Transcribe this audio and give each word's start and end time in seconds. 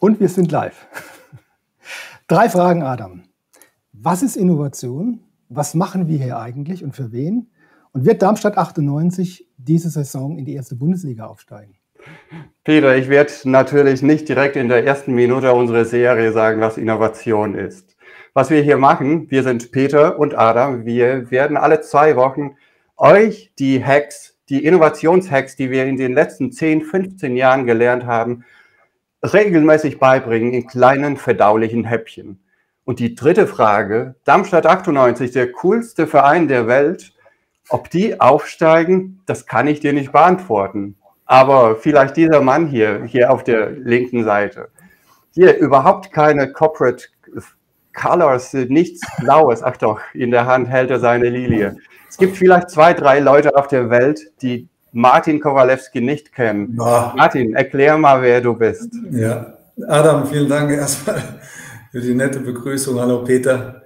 Und 0.00 0.18
wir 0.18 0.30
sind 0.30 0.50
live. 0.50 0.86
Drei 2.26 2.48
Fragen, 2.48 2.82
Adam. 2.82 3.24
Was 3.92 4.22
ist 4.22 4.34
Innovation? 4.34 5.20
Was 5.50 5.74
machen 5.74 6.08
wir 6.08 6.16
hier 6.16 6.38
eigentlich 6.38 6.82
und 6.82 6.96
für 6.96 7.12
wen? 7.12 7.50
Und 7.92 8.06
wird 8.06 8.22
Darmstadt 8.22 8.56
98 8.56 9.46
diese 9.58 9.90
Saison 9.90 10.38
in 10.38 10.46
die 10.46 10.54
erste 10.54 10.74
Bundesliga 10.74 11.26
aufsteigen? 11.26 11.74
Peter, 12.64 12.96
ich 12.96 13.10
werde 13.10 13.30
natürlich 13.44 14.00
nicht 14.00 14.26
direkt 14.26 14.56
in 14.56 14.70
der 14.70 14.86
ersten 14.86 15.12
Minute 15.12 15.52
unserer 15.52 15.84
Serie 15.84 16.32
sagen, 16.32 16.62
was 16.62 16.78
Innovation 16.78 17.54
ist. 17.54 17.94
Was 18.32 18.48
wir 18.48 18.62
hier 18.62 18.78
machen, 18.78 19.30
wir 19.30 19.42
sind 19.42 19.70
Peter 19.70 20.18
und 20.18 20.38
Adam. 20.38 20.86
Wir 20.86 21.30
werden 21.30 21.58
alle 21.58 21.82
zwei 21.82 22.16
Wochen 22.16 22.56
euch 22.96 23.52
die 23.58 23.84
Hacks, 23.84 24.38
die 24.48 24.64
Innovationshacks, 24.64 25.56
die 25.56 25.70
wir 25.70 25.84
in 25.84 25.98
den 25.98 26.14
letzten 26.14 26.52
10, 26.52 26.84
15 26.84 27.36
Jahren 27.36 27.66
gelernt 27.66 28.06
haben, 28.06 28.44
regelmäßig 29.22 29.98
beibringen 29.98 30.52
in 30.52 30.66
kleinen 30.66 31.16
verdaulichen 31.16 31.84
Häppchen. 31.84 32.42
Und 32.84 32.98
die 32.98 33.14
dritte 33.14 33.46
Frage, 33.46 34.16
Darmstadt 34.24 34.66
98, 34.66 35.30
der 35.32 35.52
coolste 35.52 36.06
Verein 36.06 36.48
der 36.48 36.66
Welt, 36.66 37.12
ob 37.68 37.90
die 37.90 38.20
aufsteigen, 38.20 39.22
das 39.26 39.46
kann 39.46 39.68
ich 39.68 39.80
dir 39.80 39.92
nicht 39.92 40.12
beantworten. 40.12 40.96
Aber 41.24 41.76
vielleicht 41.76 42.16
dieser 42.16 42.40
Mann 42.40 42.66
hier, 42.66 43.04
hier 43.04 43.30
auf 43.30 43.44
der 43.44 43.70
linken 43.70 44.24
Seite. 44.24 44.70
Hier 45.32 45.56
überhaupt 45.58 46.10
keine 46.10 46.52
Corporate 46.52 47.04
Colors, 47.94 48.54
nichts 48.54 49.00
Blaues. 49.20 49.62
Ach 49.62 49.76
doch, 49.76 50.00
in 50.12 50.30
der 50.30 50.46
Hand 50.46 50.68
hält 50.68 50.90
er 50.90 50.98
seine 50.98 51.28
Lilie. 51.28 51.76
Es 52.08 52.16
gibt 52.16 52.36
vielleicht 52.36 52.70
zwei, 52.70 52.94
drei 52.94 53.20
Leute 53.20 53.54
auf 53.56 53.68
der 53.68 53.90
Welt, 53.90 54.20
die 54.42 54.68
Martin 54.92 55.40
Kowalewski 55.40 56.00
nicht 56.00 56.32
kennen. 56.32 56.76
Ja. 56.78 57.12
Martin, 57.16 57.54
erklär 57.54 57.96
mal, 57.96 58.20
wer 58.22 58.40
du 58.40 58.54
bist. 58.54 58.92
Ja, 59.10 59.58
Adam, 59.86 60.26
vielen 60.26 60.48
Dank 60.48 60.70
erstmal 60.70 61.40
für 61.90 62.00
die 62.00 62.14
nette 62.14 62.40
Begrüßung. 62.40 62.98
Hallo 62.98 63.24
Peter. 63.24 63.82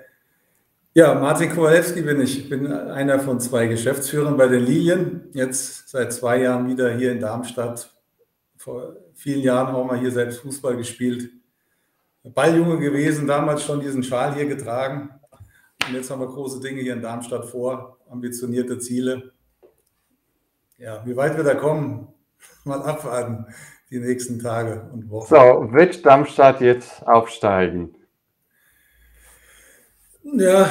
Ja, 0.94 1.14
Martin 1.14 1.50
Kowalewski 1.50 2.02
bin 2.02 2.20
ich. 2.20 2.38
Ich 2.38 2.48
bin 2.48 2.70
einer 2.72 3.18
von 3.18 3.40
zwei 3.40 3.66
Geschäftsführern 3.66 4.36
bei 4.36 4.46
den 4.48 4.64
Lilien. 4.64 5.28
Jetzt 5.32 5.88
seit 5.88 6.12
zwei 6.12 6.40
Jahren 6.40 6.68
wieder 6.68 6.94
hier 6.94 7.12
in 7.12 7.20
Darmstadt. 7.20 7.90
Vor 8.56 8.96
vielen 9.14 9.42
Jahren 9.42 9.74
auch 9.74 9.84
mal 9.84 9.98
hier 9.98 10.12
selbst 10.12 10.40
Fußball 10.40 10.76
gespielt. 10.76 11.30
Balljunge 12.22 12.78
gewesen, 12.78 13.26
damals 13.26 13.62
schon 13.62 13.80
diesen 13.80 14.02
Schal 14.02 14.34
hier 14.34 14.46
getragen. 14.46 15.10
Und 15.86 15.94
jetzt 15.94 16.10
haben 16.10 16.20
wir 16.20 16.28
große 16.28 16.60
Dinge 16.60 16.80
hier 16.80 16.94
in 16.94 17.02
Darmstadt 17.02 17.44
vor, 17.44 17.98
ambitionierte 18.08 18.78
Ziele. 18.78 19.33
Ja, 20.84 21.00
wie 21.06 21.16
weit 21.16 21.34
wir 21.38 21.44
da 21.44 21.54
kommen, 21.54 22.08
mal 22.64 22.82
abwarten 22.82 23.46
die 23.88 24.00
nächsten 24.00 24.38
Tage 24.38 24.90
und 24.92 25.08
Wochen. 25.08 25.34
So, 25.34 25.72
wird 25.72 26.04
Darmstadt 26.04 26.60
jetzt 26.60 27.06
aufsteigen? 27.06 27.94
Ja, 30.24 30.68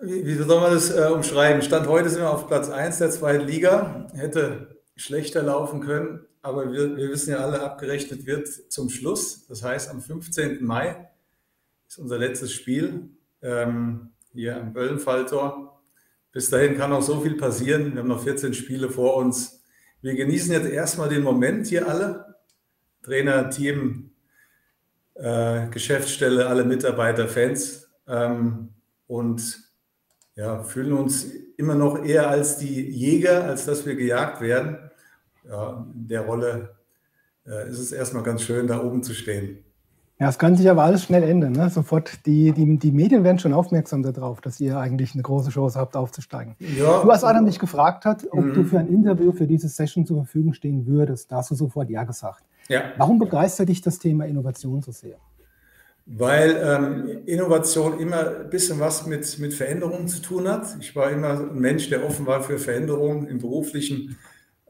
wie, 0.00 0.24
wie 0.24 0.34
soll 0.34 0.60
man 0.60 0.72
das 0.72 0.96
äh, 0.96 1.10
umschreiben? 1.12 1.60
Stand 1.62 1.88
heute 1.88 2.08
sind 2.08 2.20
wir 2.20 2.30
auf 2.30 2.46
Platz 2.46 2.70
1 2.70 2.98
der 2.98 3.10
zweiten 3.10 3.44
Liga. 3.44 4.06
Hätte 4.14 4.76
schlechter 4.94 5.42
laufen 5.42 5.80
können, 5.80 6.24
aber 6.40 6.70
wir, 6.70 6.96
wir 6.96 7.08
wissen 7.08 7.32
ja 7.32 7.38
alle, 7.38 7.62
abgerechnet 7.62 8.26
wird 8.26 8.46
zum 8.46 8.90
Schluss. 8.90 9.48
Das 9.48 9.64
heißt, 9.64 9.90
am 9.90 10.00
15. 10.00 10.64
Mai 10.64 11.10
ist 11.88 11.98
unser 11.98 12.18
letztes 12.18 12.52
Spiel 12.52 13.10
ähm, 13.42 14.10
hier 14.32 14.56
am 14.56 14.72
Böllenfalltor. 14.72 15.81
Bis 16.32 16.48
dahin 16.48 16.78
kann 16.78 16.90
noch 16.90 17.02
so 17.02 17.20
viel 17.20 17.36
passieren. 17.36 17.92
Wir 17.92 18.00
haben 18.00 18.08
noch 18.08 18.24
14 18.24 18.54
Spiele 18.54 18.88
vor 18.88 19.16
uns. 19.16 19.62
Wir 20.00 20.14
genießen 20.14 20.50
jetzt 20.52 20.70
erstmal 20.70 21.10
den 21.10 21.22
Moment 21.22 21.66
hier 21.66 21.86
alle. 21.86 22.36
Trainer, 23.02 23.50
Team, 23.50 24.10
äh, 25.14 25.68
Geschäftsstelle, 25.68 26.46
alle 26.46 26.64
Mitarbeiter, 26.64 27.28
Fans. 27.28 27.90
Ähm, 28.08 28.70
und 29.06 29.60
ja, 30.34 30.62
fühlen 30.62 30.94
uns 30.94 31.26
immer 31.58 31.74
noch 31.74 32.02
eher 32.02 32.30
als 32.30 32.56
die 32.56 32.80
Jäger, 32.90 33.44
als 33.44 33.66
dass 33.66 33.84
wir 33.84 33.94
gejagt 33.94 34.40
werden. 34.40 34.90
Ja, 35.46 35.86
in 35.94 36.08
der 36.08 36.22
Rolle 36.22 36.76
äh, 37.46 37.68
ist 37.68 37.78
es 37.78 37.92
erstmal 37.92 38.22
ganz 38.22 38.42
schön, 38.42 38.66
da 38.66 38.82
oben 38.82 39.02
zu 39.02 39.12
stehen. 39.12 39.64
Ja, 40.22 40.28
es 40.28 40.38
kann 40.38 40.54
sich 40.54 40.70
aber 40.70 40.84
alles 40.84 41.02
schnell 41.02 41.24
ändern. 41.24 41.50
Ne? 41.50 41.68
Sofort, 41.68 42.24
die, 42.26 42.52
die, 42.52 42.78
die 42.78 42.92
Medien 42.92 43.24
werden 43.24 43.40
schon 43.40 43.52
aufmerksam 43.52 44.04
darauf, 44.04 44.40
dass 44.40 44.60
ihr 44.60 44.78
eigentlich 44.78 45.14
eine 45.14 45.22
große 45.24 45.50
Chance 45.50 45.76
habt, 45.80 45.96
aufzusteigen. 45.96 46.54
Ja. 46.78 47.02
Du, 47.02 47.10
als 47.10 47.24
einer 47.24 47.42
mich 47.42 47.58
gefragt 47.58 48.04
hat, 48.04 48.24
ob 48.30 48.44
mhm. 48.44 48.54
du 48.54 48.62
für 48.62 48.78
ein 48.78 48.86
Interview 48.86 49.32
für 49.32 49.48
diese 49.48 49.66
Session 49.66 50.06
zur 50.06 50.18
Verfügung 50.18 50.54
stehen 50.54 50.86
würdest, 50.86 51.32
da 51.32 51.38
hast 51.38 51.50
du 51.50 51.56
sofort 51.56 51.90
Ja 51.90 52.04
gesagt. 52.04 52.44
Ja. 52.68 52.92
Warum 52.98 53.18
begeistert 53.18 53.68
dich 53.68 53.80
das 53.80 53.98
Thema 53.98 54.24
Innovation 54.24 54.80
so 54.80 54.92
sehr? 54.92 55.16
Weil 56.06 56.56
ähm, 56.64 57.26
Innovation 57.26 57.98
immer 57.98 58.42
ein 58.42 58.48
bisschen 58.48 58.78
was 58.78 59.04
mit, 59.08 59.40
mit 59.40 59.52
Veränderungen 59.52 60.06
zu 60.06 60.22
tun 60.22 60.46
hat. 60.46 60.68
Ich 60.78 60.94
war 60.94 61.10
immer 61.10 61.30
ein 61.30 61.58
Mensch, 61.58 61.88
der 61.88 62.06
offen 62.06 62.26
war 62.26 62.42
für 62.42 62.58
Veränderungen 62.58 63.26
im 63.26 63.38
beruflichen 63.38 64.16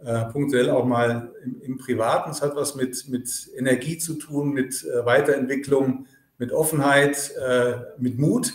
äh, 0.05 0.25
punktuell 0.27 0.71
auch 0.71 0.85
mal 0.85 1.33
im, 1.45 1.61
im, 1.61 1.79
Privaten. 1.79 2.31
Es 2.31 2.43
hat 2.43 2.57
was 2.57 2.75
mit, 2.75 3.09
mit 3.09 3.51
Energie 3.57 3.99
zu 3.99 4.15
tun, 4.15 4.53
mit 4.53 4.85
äh, 4.85 5.05
Weiterentwicklung, 5.05 6.07
mit 6.39 6.53
Offenheit, 6.53 7.33
äh, 7.37 7.75
mit 7.99 8.19
Mut. 8.19 8.53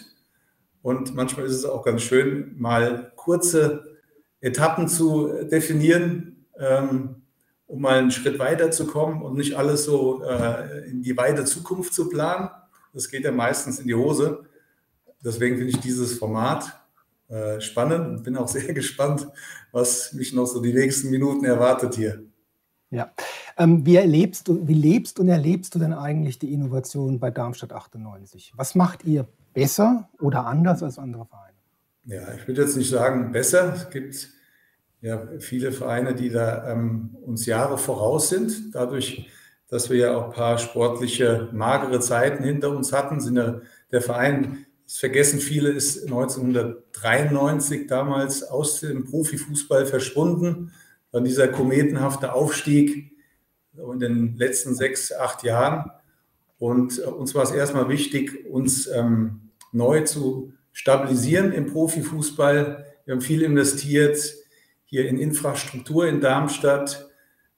Und 0.82 1.16
manchmal 1.16 1.46
ist 1.46 1.54
es 1.54 1.66
auch 1.66 1.84
ganz 1.84 2.02
schön, 2.02 2.56
mal 2.58 3.12
kurze 3.16 3.98
Etappen 4.42 4.88
zu 4.88 5.32
definieren, 5.50 6.46
ähm, 6.60 7.24
um 7.66 7.82
mal 7.82 8.00
einen 8.00 8.12
Schritt 8.12 8.40
weiter 8.40 8.72
zu 8.72 8.88
kommen 8.88 9.22
und 9.22 9.36
nicht 9.36 9.56
alles 9.56 9.86
so 9.86 10.24
äh, 10.24 10.90
in 10.90 11.02
die 11.02 11.18
weite 11.18 11.46
Zukunft 11.46 11.94
zu 11.94 12.10
planen. 12.10 12.50
Das 12.94 13.10
geht 13.10 13.24
ja 13.24 13.32
meistens 13.32 13.80
in 13.80 13.88
die 13.88 13.96
Hose. 13.96 14.46
Deswegen 15.24 15.58
finde 15.58 15.72
ich 15.72 15.80
dieses 15.80 16.18
Format 16.18 16.74
äh, 17.30 17.60
spannend. 17.60 18.24
Bin 18.24 18.38
auch 18.38 18.48
sehr 18.58 18.74
gespannt, 18.74 19.28
was 19.72 20.14
mich 20.14 20.34
noch 20.34 20.46
so 20.46 20.62
die 20.62 20.74
nächsten 20.74 21.10
Minuten 21.10 21.46
erwartet 21.46 21.96
hier. 21.96 22.24
Ja. 22.90 23.12
Ähm, 23.58 23.86
wie, 23.86 23.96
erlebst 23.96 24.48
du, 24.48 24.68
wie 24.68 24.74
lebst 24.74 25.20
und 25.20 25.28
erlebst 25.28 25.76
du 25.76 25.80
denn 25.80 25.94
eigentlich 25.94 26.40
die 26.40 26.54
Innovation 26.54 27.20
bei 27.20 27.32
Darmstadt 27.32 27.74
98? 27.74 28.54
Was 28.56 28.76
macht 28.76 29.04
ihr 29.04 29.28
besser 29.54 30.10
oder 30.20 30.46
anders 30.46 30.84
als 30.84 31.00
andere 31.00 31.26
Vereine? 31.26 31.58
Ja, 32.06 32.34
ich 32.34 32.48
würde 32.48 32.62
jetzt 32.62 32.78
nicht 32.78 32.90
sagen 32.90 33.32
besser. 33.32 33.74
Es 33.74 33.90
gibt 33.90 34.30
ja 35.02 35.28
viele 35.40 35.72
Vereine, 35.72 36.16
die 36.16 36.30
da 36.30 36.72
ähm, 36.72 37.18
uns 37.22 37.46
Jahre 37.46 37.78
voraus 37.78 38.30
sind. 38.30 38.74
Dadurch, 38.74 39.28
dass 39.68 39.90
wir 39.90 39.98
ja 39.98 40.16
auch 40.16 40.26
ein 40.26 40.34
paar 40.34 40.58
sportliche, 40.58 41.50
magere 41.52 42.00
Zeiten 42.00 42.44
hinter 42.44 42.70
uns 42.70 42.94
hatten, 42.94 43.20
sind 43.20 43.36
ja 43.36 43.60
der 43.92 44.02
Verein 44.02 44.67
das 44.88 45.00
vergessen 45.00 45.40
viele, 45.42 45.70
ist 45.70 46.04
1993 46.06 47.88
damals 47.88 48.42
aus 48.42 48.80
dem 48.80 49.04
Profifußball 49.04 49.86
verschwunden. 49.86 50.72
Dann 51.12 51.26
dieser 51.26 51.50
kometenhafte 51.50 52.32
Aufstieg 52.32 53.12
in 53.74 54.00
den 54.00 54.38
letzten 54.38 54.76
sechs, 54.76 55.12
acht 55.12 55.44
Jahren. 55.44 55.92
Und 56.58 57.00
äh, 57.00 57.02
uns 57.02 57.36
war 57.36 57.44
es 57.44 57.52
erstmal 57.52 57.90
wichtig, 57.90 58.46
uns 58.50 58.88
ähm, 58.88 59.52
neu 59.74 60.06
zu 60.06 60.54
stabilisieren 60.72 61.52
im 61.52 61.66
Profifußball. 61.66 62.86
Wir 63.04 63.14
haben 63.14 63.22
viel 63.22 63.42
investiert 63.42 64.36
hier 64.86 65.10
in 65.10 65.18
Infrastruktur 65.18 66.08
in 66.08 66.22
Darmstadt. 66.22 67.10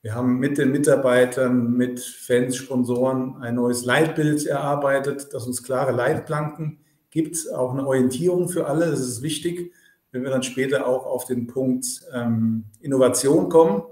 Wir 0.01 0.15
haben 0.15 0.39
mit 0.39 0.57
den 0.57 0.71
Mitarbeitern, 0.71 1.73
mit 1.73 1.99
Fans, 1.99 2.55
Sponsoren 2.55 3.35
ein 3.39 3.53
neues 3.53 3.85
Leitbild 3.85 4.47
erarbeitet, 4.47 5.27
das 5.31 5.45
uns 5.45 5.61
klare 5.61 5.91
Leitplanken 5.91 6.79
gibt 7.23 7.51
auch 7.53 7.73
eine 7.73 7.85
Orientierung 7.85 8.47
für 8.47 8.67
alle. 8.67 8.89
Das 8.89 9.01
ist 9.01 9.21
wichtig, 9.21 9.73
wenn 10.11 10.23
wir 10.23 10.29
dann 10.29 10.43
später 10.43 10.87
auch 10.87 11.05
auf 11.05 11.25
den 11.25 11.47
Punkt 11.47 11.85
ähm, 12.13 12.63
Innovation 12.79 13.49
kommen. 13.49 13.83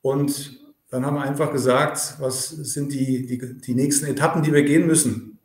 Und 0.00 0.58
dann 0.88 1.04
haben 1.04 1.16
wir 1.16 1.22
einfach 1.22 1.52
gesagt, 1.52 2.16
was 2.18 2.48
sind 2.48 2.92
die, 2.92 3.26
die, 3.26 3.58
die 3.58 3.74
nächsten 3.74 4.06
Etappen, 4.06 4.42
die 4.42 4.54
wir 4.54 4.62
gehen 4.62 4.86
müssen, 4.86 5.38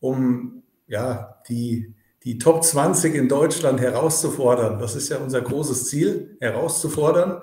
um 0.00 0.62
ja, 0.86 1.42
die, 1.48 1.94
die 2.24 2.38
Top 2.38 2.64
20 2.64 3.14
in 3.14 3.28
Deutschland 3.28 3.78
herauszufordern. 3.78 4.78
Das 4.78 4.96
ist 4.96 5.10
ja 5.10 5.18
unser 5.18 5.42
großes 5.42 5.88
Ziel, 5.88 6.36
herauszufordern. 6.40 7.42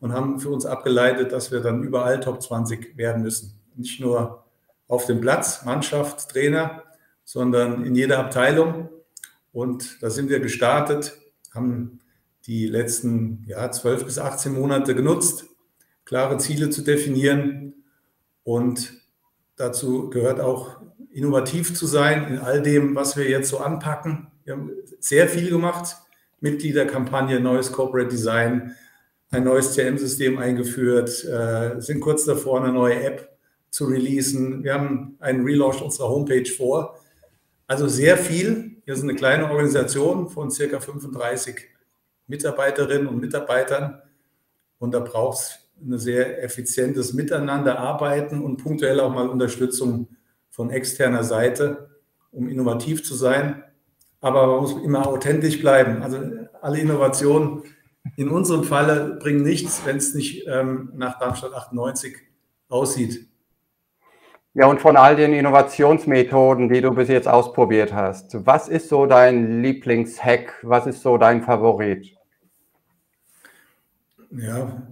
Und 0.00 0.14
haben 0.14 0.40
für 0.40 0.48
uns 0.48 0.64
abgeleitet, 0.64 1.32
dass 1.32 1.52
wir 1.52 1.60
dann 1.60 1.82
überall 1.82 2.20
Top 2.20 2.40
20 2.40 2.96
werden 2.96 3.22
müssen. 3.22 3.60
Nicht 3.76 4.00
nur 4.00 4.44
auf 4.88 5.04
dem 5.04 5.20
Platz, 5.20 5.62
Mannschaft, 5.66 6.30
Trainer, 6.30 6.82
sondern 7.30 7.84
in 7.84 7.94
jeder 7.94 8.18
Abteilung. 8.18 8.88
Und 9.52 10.02
da 10.02 10.10
sind 10.10 10.30
wir 10.30 10.40
gestartet, 10.40 11.16
haben 11.54 12.00
die 12.46 12.66
letzten 12.66 13.44
ja, 13.46 13.70
12 13.70 14.04
bis 14.04 14.18
18 14.18 14.52
Monate 14.52 14.96
genutzt, 14.96 15.44
klare 16.04 16.38
Ziele 16.38 16.70
zu 16.70 16.82
definieren. 16.82 17.84
Und 18.42 18.94
dazu 19.54 20.10
gehört 20.10 20.40
auch 20.40 20.80
innovativ 21.12 21.72
zu 21.72 21.86
sein 21.86 22.26
in 22.32 22.38
all 22.40 22.62
dem, 22.62 22.96
was 22.96 23.16
wir 23.16 23.30
jetzt 23.30 23.50
so 23.50 23.58
anpacken. 23.58 24.26
Wir 24.42 24.54
haben 24.54 24.72
sehr 24.98 25.28
viel 25.28 25.50
gemacht. 25.50 25.98
Mitgliederkampagne, 26.40 27.38
neues 27.38 27.70
Corporate 27.70 28.08
Design, 28.08 28.74
ein 29.30 29.44
neues 29.44 29.74
CM-System 29.74 30.38
eingeführt, 30.38 31.24
äh, 31.26 31.80
sind 31.80 32.00
kurz 32.00 32.24
davor, 32.24 32.60
eine 32.60 32.72
neue 32.72 33.00
App 33.04 33.38
zu 33.70 33.84
releasen. 33.84 34.64
Wir 34.64 34.74
haben 34.74 35.14
einen 35.20 35.44
Relaunch 35.44 35.80
unserer 35.80 36.08
Homepage 36.08 36.50
vor. 36.50 36.99
Also 37.70 37.86
sehr 37.86 38.18
viel. 38.18 38.82
Wir 38.84 38.96
sind 38.96 39.08
eine 39.08 39.16
kleine 39.16 39.48
Organisation 39.48 40.28
von 40.28 40.50
circa 40.50 40.80
35 40.80 41.68
Mitarbeiterinnen 42.26 43.06
und 43.06 43.20
Mitarbeitern. 43.20 44.02
Und 44.80 44.92
da 44.92 44.98
braucht 44.98 45.38
es 45.38 45.70
ein 45.80 45.96
sehr 45.96 46.42
effizientes 46.42 47.12
Miteinanderarbeiten 47.12 48.42
und 48.42 48.56
punktuell 48.56 48.98
auch 48.98 49.14
mal 49.14 49.28
Unterstützung 49.28 50.08
von 50.50 50.70
externer 50.70 51.22
Seite, 51.22 51.90
um 52.32 52.48
innovativ 52.48 53.04
zu 53.04 53.14
sein. 53.14 53.62
Aber 54.20 54.48
man 54.48 54.62
muss 54.62 54.72
immer 54.82 55.06
authentisch 55.06 55.60
bleiben. 55.60 56.02
Also 56.02 56.18
alle 56.62 56.80
Innovationen 56.80 57.62
in 58.16 58.30
unserem 58.30 58.64
Falle 58.64 59.16
bringen 59.22 59.44
nichts, 59.44 59.82
wenn 59.84 59.98
es 59.98 60.12
nicht 60.12 60.44
ähm, 60.48 60.90
nach 60.96 61.20
Darmstadt 61.20 61.54
98 61.54 62.16
aussieht. 62.68 63.29
Ja, 64.54 64.66
und 64.66 64.80
von 64.80 64.96
all 64.96 65.14
den 65.14 65.32
Innovationsmethoden, 65.32 66.68
die 66.68 66.80
du 66.80 66.92
bis 66.92 67.08
jetzt 67.08 67.28
ausprobiert 67.28 67.92
hast, 67.92 68.44
was 68.46 68.68
ist 68.68 68.88
so 68.88 69.06
dein 69.06 69.62
Lieblingshack? 69.62 70.54
Was 70.62 70.88
ist 70.88 71.02
so 71.02 71.18
dein 71.18 71.42
Favorit? 71.42 72.16
Ja, 74.32 74.82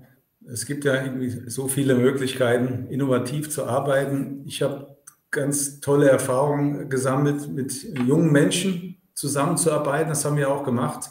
es 0.50 0.64
gibt 0.64 0.84
ja 0.84 1.02
irgendwie 1.02 1.50
so 1.50 1.66
viele 1.66 1.96
Möglichkeiten, 1.96 2.86
innovativ 2.88 3.50
zu 3.50 3.66
arbeiten. 3.66 4.44
Ich 4.46 4.62
habe 4.62 4.96
ganz 5.32 5.80
tolle 5.80 6.08
Erfahrungen 6.08 6.88
gesammelt, 6.88 7.48
mit 7.48 7.82
jungen 8.06 8.30
Menschen 8.30 8.96
zusammenzuarbeiten. 9.14 10.08
Das 10.08 10.24
haben 10.24 10.36
wir 10.36 10.50
auch 10.50 10.62
gemacht. 10.62 11.10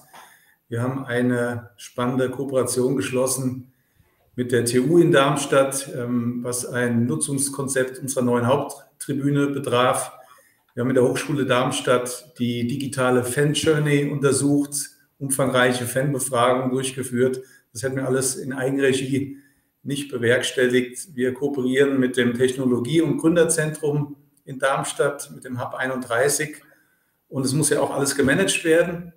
Wir 0.69 0.81
haben 0.81 1.05
eine 1.05 1.71
spannende 1.75 2.29
Kooperation 2.29 2.95
geschlossen 2.95 3.73
mit 4.37 4.51
der 4.51 4.65
TU 4.65 4.99
in 4.99 5.11
Darmstadt, 5.11 5.89
ähm, 5.97 6.43
was 6.43 6.63
ein 6.63 7.07
Nutzungskonzept 7.07 7.97
unserer 7.97 8.23
neuen 8.23 8.45
Haupttribüne 8.45 9.47
betraf. 9.47 10.11
Wir 10.73 10.81
haben 10.81 10.89
mit 10.89 10.95
der 10.95 11.05
Hochschule 11.05 11.47
Darmstadt 11.47 12.37
die 12.37 12.67
digitale 12.67 13.23
Fan-Journey 13.23 14.11
untersucht, 14.11 14.91
umfangreiche 15.17 15.87
Fanbefragungen 15.87 16.69
durchgeführt. 16.69 17.41
Das 17.73 17.81
hätten 17.81 17.95
wir 17.95 18.05
alles 18.05 18.35
in 18.35 18.53
Eigenregie 18.53 19.37
nicht 19.81 20.11
bewerkstelligt. 20.11 21.15
Wir 21.15 21.33
kooperieren 21.33 21.99
mit 21.99 22.15
dem 22.15 22.35
Technologie- 22.35 23.01
und 23.01 23.17
Gründerzentrum 23.17 24.17
in 24.45 24.59
Darmstadt, 24.59 25.31
mit 25.33 25.45
dem 25.45 25.59
Hub 25.59 25.73
31. 25.73 26.57
Und 27.27 27.43
es 27.43 27.53
muss 27.53 27.71
ja 27.71 27.81
auch 27.81 27.89
alles 27.89 28.15
gemanagt 28.15 28.63
werden. 28.63 29.13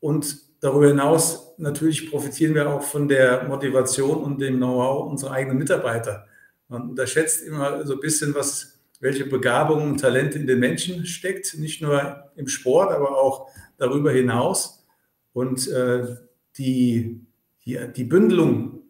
Und 0.00 0.49
darüber 0.60 0.88
hinaus 0.88 1.54
natürlich 1.58 2.10
profitieren 2.10 2.54
wir 2.54 2.70
auch 2.70 2.82
von 2.82 3.08
der 3.08 3.44
Motivation 3.44 4.22
und 4.22 4.40
dem 4.40 4.56
Know-how 4.56 5.10
unserer 5.10 5.32
eigenen 5.32 5.58
Mitarbeiter. 5.58 6.26
Man 6.68 6.90
unterschätzt 6.90 7.42
immer 7.42 7.84
so 7.86 7.94
ein 7.94 8.00
bisschen, 8.00 8.34
was, 8.34 8.80
welche 9.00 9.26
Begabungen 9.26 9.90
und 9.90 10.00
Talente 10.00 10.38
in 10.38 10.46
den 10.46 10.60
Menschen 10.60 11.04
steckt, 11.06 11.58
nicht 11.58 11.82
nur 11.82 12.30
im 12.36 12.48
Sport, 12.48 12.92
aber 12.92 13.18
auch 13.18 13.48
darüber 13.76 14.12
hinaus. 14.12 14.86
Und 15.32 15.68
äh, 15.68 16.16
die 16.56 17.26
die, 17.64 17.78
die 17.94 18.04
Bündelung 18.04 18.82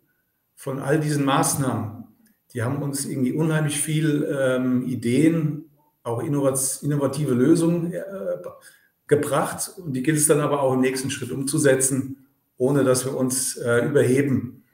von 0.55 0.79
all 0.79 1.01
diesen 1.01 1.25
Maßnahmen, 1.25 2.05
die 2.53 2.63
haben 2.63 2.83
uns 2.83 3.07
irgendwie 3.07 3.33
unheimlich 3.33 3.81
viel 3.81 4.29
ähm, 4.39 4.87
Ideen, 4.87 5.71
auch 6.03 6.23
innovative 6.23 7.35
Lösungen 7.35 7.93
äh, 7.93 8.01
gebracht. 9.11 9.71
Und 9.77 9.93
die 9.93 10.03
gilt 10.03 10.17
es 10.17 10.27
dann 10.27 10.41
aber 10.41 10.63
auch 10.63 10.73
im 10.73 10.81
nächsten 10.81 11.11
Schritt 11.11 11.31
umzusetzen, 11.31 12.27
ohne 12.57 12.85
dass 12.85 13.05
wir 13.05 13.15
uns 13.15 13.57
äh, 13.59 13.85
überheben 13.87 14.65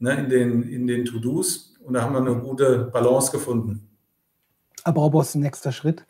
ne, 0.00 0.14
in 0.18 0.28
den, 0.28 0.62
in 0.64 0.86
den 0.88 1.04
To-Dos. 1.04 1.76
Und 1.84 1.94
da 1.94 2.02
haben 2.02 2.14
wir 2.14 2.20
eine 2.20 2.40
gute 2.40 2.90
Balance 2.92 3.30
gefunden. 3.30 3.88
Aber 4.82 5.02
Robos, 5.02 5.36
nächster 5.36 5.70
Schritt. 5.70 6.04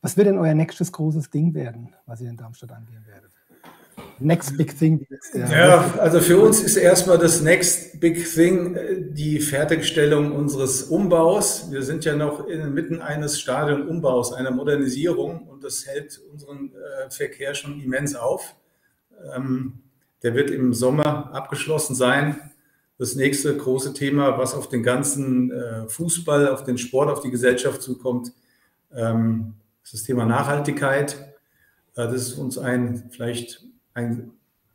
Was 0.00 0.16
wird 0.16 0.28
denn 0.28 0.38
euer 0.38 0.54
nächstes 0.54 0.92
großes 0.92 1.30
Ding 1.30 1.54
werden, 1.54 1.94
was 2.06 2.20
ihr 2.20 2.30
in 2.30 2.36
Darmstadt 2.36 2.72
angehen 2.72 3.04
werdet? 3.06 3.32
Next 4.18 4.56
Big 4.56 4.78
Thing. 4.78 5.06
Ja, 5.34 5.94
also 5.98 6.20
für 6.20 6.38
uns 6.38 6.62
ist 6.62 6.76
erstmal 6.76 7.18
das 7.18 7.42
Next 7.42 8.00
Big 8.00 8.24
Thing 8.32 8.76
äh, 8.76 8.96
die 9.00 9.40
Fertigstellung 9.40 10.32
unseres 10.32 10.84
Umbaus. 10.84 11.70
Wir 11.70 11.82
sind 11.82 12.04
ja 12.04 12.14
noch 12.14 12.46
inmitten 12.46 13.00
eines 13.00 13.40
Stadionumbaus, 13.40 14.32
einer 14.32 14.50
Modernisierung 14.50 15.48
und 15.48 15.64
das 15.64 15.86
hält 15.86 16.20
unseren 16.32 16.72
äh, 16.72 17.10
Verkehr 17.10 17.54
schon 17.54 17.80
immens 17.80 18.14
auf. 18.14 18.54
Ähm, 19.34 19.80
der 20.22 20.34
wird 20.34 20.50
im 20.50 20.72
Sommer 20.72 21.34
abgeschlossen 21.34 21.94
sein. 21.94 22.52
Das 22.98 23.16
nächste 23.16 23.56
große 23.56 23.94
Thema, 23.94 24.38
was 24.38 24.54
auf 24.54 24.68
den 24.68 24.84
ganzen 24.84 25.50
äh, 25.50 25.88
Fußball, 25.88 26.48
auf 26.48 26.62
den 26.62 26.78
Sport, 26.78 27.10
auf 27.10 27.20
die 27.20 27.30
Gesellschaft 27.30 27.82
zukommt, 27.82 28.32
ähm, 28.94 29.54
ist 29.82 29.94
das 29.94 30.02
Thema 30.04 30.24
Nachhaltigkeit. 30.24 31.34
Das 31.94 32.14
ist 32.14 32.34
uns 32.34 32.58
ein 32.58 33.10
vielleicht 33.10 33.64
ein 33.94 34.32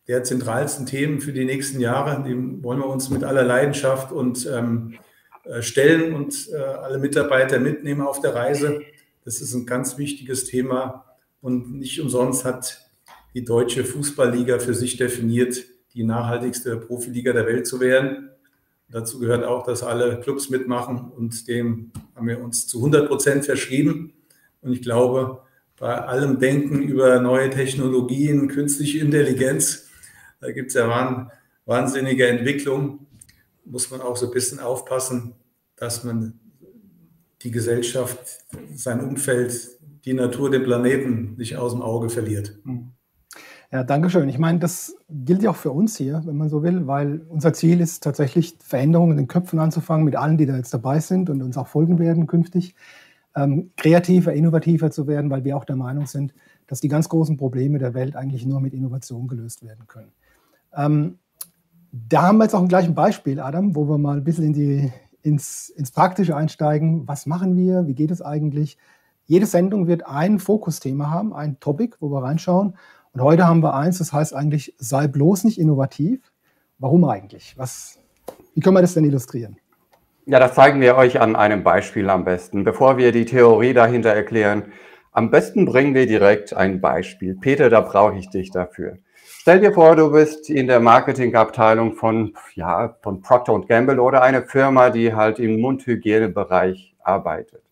der 0.07 0.23
zentralsten 0.23 0.85
Themen 0.85 1.19
für 1.19 1.33
die 1.33 1.45
nächsten 1.45 1.79
Jahre. 1.79 2.23
Dem 2.23 2.63
wollen 2.63 2.79
wir 2.79 2.87
uns 2.87 3.09
mit 3.09 3.23
aller 3.23 3.43
Leidenschaft 3.43 4.11
und 4.11 4.47
ähm, 4.51 4.97
äh, 5.43 5.61
stellen 5.61 6.13
und 6.13 6.49
äh, 6.51 6.57
alle 6.57 6.97
Mitarbeiter 6.97 7.59
mitnehmen 7.59 8.01
auf 8.01 8.21
der 8.21 8.33
Reise. 8.33 8.81
Das 9.25 9.41
ist 9.41 9.53
ein 9.53 9.65
ganz 9.65 9.97
wichtiges 9.97 10.45
Thema 10.45 11.05
und 11.41 11.73
nicht 11.73 11.99
umsonst 11.99 12.45
hat 12.45 12.89
die 13.33 13.43
deutsche 13.43 13.83
Fußballliga 13.83 14.59
für 14.59 14.73
sich 14.73 14.97
definiert, 14.97 15.63
die 15.93 16.03
nachhaltigste 16.03 16.77
Profiliga 16.77 17.33
der 17.33 17.45
Welt 17.45 17.67
zu 17.67 17.79
werden. 17.79 18.29
Dazu 18.89 19.19
gehört 19.19 19.43
auch, 19.43 19.63
dass 19.63 19.83
alle 19.83 20.21
Clubs 20.21 20.49
mitmachen 20.49 21.11
und 21.11 21.47
dem 21.49 21.91
haben 22.15 22.27
wir 22.27 22.41
uns 22.41 22.67
zu 22.67 22.77
100 22.77 23.07
Prozent 23.07 23.45
verschrieben. 23.45 24.13
Und 24.61 24.71
ich 24.71 24.81
glaube, 24.81 25.41
bei 25.79 25.95
allem 25.95 26.39
Denken 26.39 26.81
über 26.81 27.19
neue 27.19 27.49
Technologien, 27.49 28.47
künstliche 28.47 28.99
Intelligenz, 28.99 29.87
da 30.39 30.51
gibt 30.51 30.69
es 30.69 30.73
ja 30.73 31.29
wahnsinnige 31.65 32.27
Entwicklungen, 32.27 33.07
muss 33.65 33.91
man 33.91 34.01
auch 34.01 34.17
so 34.17 34.27
ein 34.27 34.31
bisschen 34.31 34.59
aufpassen, 34.59 35.35
dass 35.75 36.03
man 36.03 36.39
die 37.41 37.51
Gesellschaft, 37.51 38.19
sein 38.73 39.01
Umfeld, 39.01 39.69
die 40.05 40.13
Natur, 40.13 40.49
den 40.49 40.63
Planeten 40.63 41.35
nicht 41.37 41.57
aus 41.57 41.73
dem 41.73 41.81
Auge 41.81 42.09
verliert. 42.09 42.57
Hm. 42.63 42.91
Ja, 43.71 43.83
danke 43.83 44.09
schön. 44.09 44.29
Ich 44.29 44.37
meine, 44.37 44.59
das 44.59 44.95
gilt 45.09 45.43
ja 45.43 45.49
auch 45.49 45.57
für 45.57 45.71
uns 45.71 45.97
hier, 45.97 46.21
wenn 46.25 46.37
man 46.37 46.47
so 46.47 46.63
will, 46.63 46.87
weil 46.87 47.21
unser 47.27 47.51
Ziel 47.51 47.81
ist 47.81 48.01
tatsächlich 48.01 48.55
Veränderungen 48.63 49.11
in 49.11 49.17
den 49.17 49.27
Köpfen 49.27 49.59
anzufangen 49.59 50.05
mit 50.05 50.15
allen, 50.15 50.37
die 50.37 50.45
da 50.45 50.55
jetzt 50.55 50.73
dabei 50.73 51.01
sind 51.01 51.29
und 51.29 51.43
uns 51.43 51.57
auch 51.57 51.67
folgen 51.67 51.99
werden 51.99 52.27
künftig 52.27 52.75
ähm, 53.37 53.71
kreativer, 53.77 54.33
innovativer 54.33 54.89
zu 54.89 55.05
werden, 55.05 55.29
weil 55.29 55.43
wir 55.43 55.55
auch 55.55 55.63
der 55.63 55.75
Meinung 55.75 56.07
sind, 56.07 56.33
dass 56.65 56.81
die 56.81 56.87
ganz 56.87 57.07
großen 57.07 57.37
Probleme 57.37 57.77
der 57.77 57.93
Welt 57.93 58.15
eigentlich 58.15 58.45
nur 58.45 58.59
mit 58.59 58.73
Innovation 58.73 59.27
gelöst 59.27 59.63
werden 59.63 59.85
können. 59.87 60.11
Ähm, 60.75 61.19
da 61.91 62.23
haben 62.23 62.39
wir 62.39 62.45
jetzt 62.45 62.55
auch 62.55 62.61
ein 62.61 62.67
gleiches 62.67 62.93
Beispiel, 62.93 63.39
Adam, 63.39 63.75
wo 63.75 63.87
wir 63.87 63.97
mal 63.97 64.17
ein 64.17 64.23
bisschen 64.23 64.45
in 64.45 64.53
die, 64.53 64.91
ins, 65.21 65.69
ins 65.69 65.91
Praktische 65.91 66.35
einsteigen. 66.35 67.07
Was 67.07 67.27
machen 67.27 67.55
wir? 67.55 67.87
Wie 67.87 67.93
geht 67.93 68.11
es 68.11 68.21
eigentlich? 68.21 68.77
Jede 69.25 69.45
Sendung 69.45 69.87
wird 69.87 70.07
ein 70.07 70.39
Fokusthema 70.39 71.09
haben, 71.09 71.33
ein 71.33 71.59
Topic, 71.59 71.97
wo 71.99 72.09
wir 72.09 72.23
reinschauen. 72.23 72.75
Und 73.13 73.21
heute 73.21 73.47
haben 73.47 73.61
wir 73.61 73.75
eins, 73.75 73.99
das 73.99 74.13
heißt 74.13 74.33
eigentlich, 74.33 74.75
sei 74.77 75.07
bloß 75.07 75.43
nicht 75.43 75.59
innovativ. 75.59 76.31
Warum 76.79 77.05
eigentlich? 77.05 77.57
Was, 77.57 77.99
wie 78.53 78.61
können 78.61 78.75
wir 78.75 78.81
das 78.81 78.93
denn 78.93 79.05
illustrieren? 79.05 79.57
Ja, 80.29 80.39
das 80.39 80.55
zeigen 80.55 80.81
wir 80.81 80.97
euch 80.97 81.21
an 81.21 81.37
einem 81.37 81.63
Beispiel 81.63 82.09
am 82.09 82.25
besten. 82.25 82.65
Bevor 82.65 82.97
wir 82.97 83.13
die 83.13 83.23
Theorie 83.23 83.73
dahinter 83.73 84.09
erklären, 84.09 84.73
am 85.13 85.31
besten 85.31 85.63
bringen 85.63 85.93
wir 85.93 86.05
direkt 86.05 86.53
ein 86.53 86.81
Beispiel. 86.81 87.37
Peter, 87.39 87.69
da 87.69 87.79
brauche 87.79 88.17
ich 88.17 88.29
dich 88.29 88.51
dafür. 88.51 88.97
Stell 89.13 89.61
dir 89.61 89.71
vor, 89.71 89.95
du 89.95 90.11
bist 90.11 90.49
in 90.49 90.67
der 90.67 90.81
Marketingabteilung 90.81 91.93
von, 91.93 92.33
ja, 92.55 92.97
von 93.01 93.21
Procter 93.21 93.57
Gamble 93.61 94.01
oder 94.01 94.21
eine 94.21 94.41
Firma, 94.41 94.89
die 94.89 95.13
halt 95.13 95.39
im 95.39 95.61
Mundhygienebereich 95.61 96.93
arbeitet. 97.01 97.63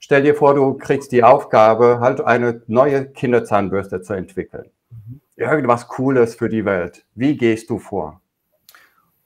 Stell 0.00 0.24
dir 0.24 0.34
vor, 0.34 0.56
du 0.56 0.74
kriegst 0.74 1.12
die 1.12 1.22
Aufgabe, 1.22 2.00
halt 2.00 2.20
eine 2.20 2.62
neue 2.66 3.12
Kinderzahnbürste 3.12 4.02
zu 4.02 4.14
entwickeln. 4.14 4.70
Irgendwas 5.36 5.86
Cooles 5.86 6.34
für 6.34 6.48
die 6.48 6.64
Welt. 6.64 7.04
Wie 7.14 7.36
gehst 7.36 7.70
du 7.70 7.78
vor? 7.78 8.21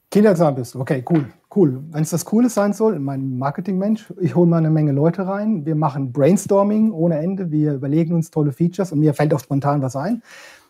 Kinderzahnbürste, 0.09 0.79
okay, 0.79 1.03
cool 1.09 1.25
cool. 1.57 1.83
Wenn 1.91 2.03
es 2.03 2.11
das 2.11 2.23
Cooles 2.23 2.53
sein 2.53 2.71
soll, 2.73 2.99
mein 2.99 3.37
Marketingmensch, 3.37 4.13
ich 4.19 4.35
hole 4.35 4.47
mal 4.47 4.57
eine 4.57 4.69
Menge 4.69 4.91
Leute 4.91 5.27
rein, 5.27 5.65
wir 5.65 5.75
machen 5.75 6.13
Brainstorming 6.13 6.91
ohne 6.91 7.17
Ende, 7.17 7.51
wir 7.51 7.73
überlegen 7.73 8.13
uns 8.13 8.29
tolle 8.29 8.51
Features 8.51 8.91
und 8.91 8.99
mir 8.99 9.13
fällt 9.13 9.33
auch 9.33 9.39
spontan 9.39 9.81
was 9.81 9.95
ein. 9.95 10.21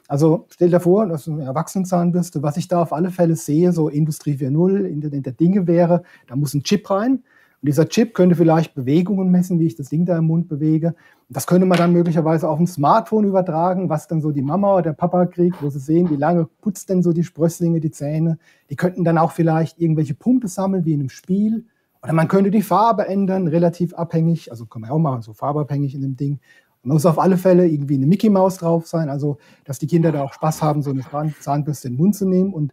Also 0.08 0.46
stell 0.50 0.70
dir 0.70 0.80
vor, 0.80 1.06
das 1.06 1.28
ist 1.28 1.34
eine 1.34 1.44
Erwachsenenzahnbürste, 1.44 2.42
was 2.42 2.56
ich 2.56 2.70
da 2.70 2.82
auf 2.82 2.94
alle 2.94 3.12
Fälle 3.12 3.36
sehe, 3.36 3.74
so 3.74 3.90
Industrie 3.90 4.36
4.0, 4.36 4.86
Internet 4.86 5.26
der 5.26 5.34
Dinge 5.34 5.68
wäre, 5.68 6.04
da 6.28 6.38
muss 6.38 6.54
ein 6.54 6.64
Chip 6.64 6.90
rein, 6.90 7.24
und 7.62 7.70
dieser 7.70 7.90
Chip 7.90 8.14
könnte 8.14 8.36
vielleicht 8.36 8.76
Bewegungen 8.76 9.32
messen, 9.32 9.60
wie 9.60 9.66
ich 9.66 9.76
das 9.76 9.90
Ding 9.90 10.06
da 10.06 10.18
im 10.18 10.26
Mund 10.26 10.48
bewege. 10.48 10.94
Das 11.28 11.48
könnte 11.48 11.66
man 11.66 11.80
dann 11.80 11.92
möglicherweise 11.92 12.48
auf 12.48 12.60
ein 12.60 12.68
Smartphone 12.68 13.26
übertragen, 13.26 13.90
was 13.90 14.08
dann 14.08 14.22
so 14.22 14.32
die 14.32 14.44
Mama 14.44 14.74
oder 14.74 14.84
der 14.84 14.94
Papa 14.94 15.26
kriegt, 15.26 15.62
wo 15.64 15.70
sie 15.72 15.80
sehen, 15.80 16.10
wie 16.12 16.18
lange 16.18 16.48
putzt 16.62 16.90
denn 16.90 17.02
so 17.02 17.14
die 17.14 17.24
Sprösslinge 17.24 17.80
die 17.80 17.90
Zähne. 17.90 18.38
Die 18.70 18.76
könnten 18.76 19.04
dann 19.04 19.18
auch 19.18 19.32
vielleicht 19.32 19.80
irgendwelche 19.80 20.14
Punkte 20.14 20.48
sammeln, 20.48 20.86
wie 20.86 20.94
in 20.94 21.00
einem 21.00 21.10
Spiel. 21.10 21.66
Oder 22.04 22.14
man 22.14 22.28
könnte 22.28 22.52
die 22.52 22.62
Farbe 22.62 23.08
ändern, 23.08 23.48
relativ 23.48 23.96
abhängig, 23.96 24.52
also 24.52 24.68
kann 24.68 24.84
man 24.84 24.92
auch 24.92 25.00
machen, 25.00 25.24
so 25.24 25.34
farbabhängig 25.34 25.96
in 25.96 26.02
dem 26.02 26.16
Ding. 26.16 26.40
Man 26.84 26.94
muss 26.94 27.08
auf 27.08 27.18
alle 27.18 27.38
Fälle 27.38 27.68
irgendwie 27.68 27.96
eine 27.96 28.06
Mickey 28.06 28.30
Maus 28.30 28.60
drauf 28.60 28.86
sein, 28.86 29.10
also 29.10 29.40
dass 29.66 29.80
die 29.80 29.88
Kinder 29.88 30.12
da 30.12 30.22
auch 30.24 30.34
Spaß 30.34 30.62
haben, 30.62 30.84
so 30.84 30.92
eine 30.92 31.04
Zahnbürste 31.40 31.88
in 31.88 31.96
den 31.96 32.02
Mund 32.02 32.16
zu 32.16 32.28
nehmen. 32.28 32.54
Und 32.54 32.72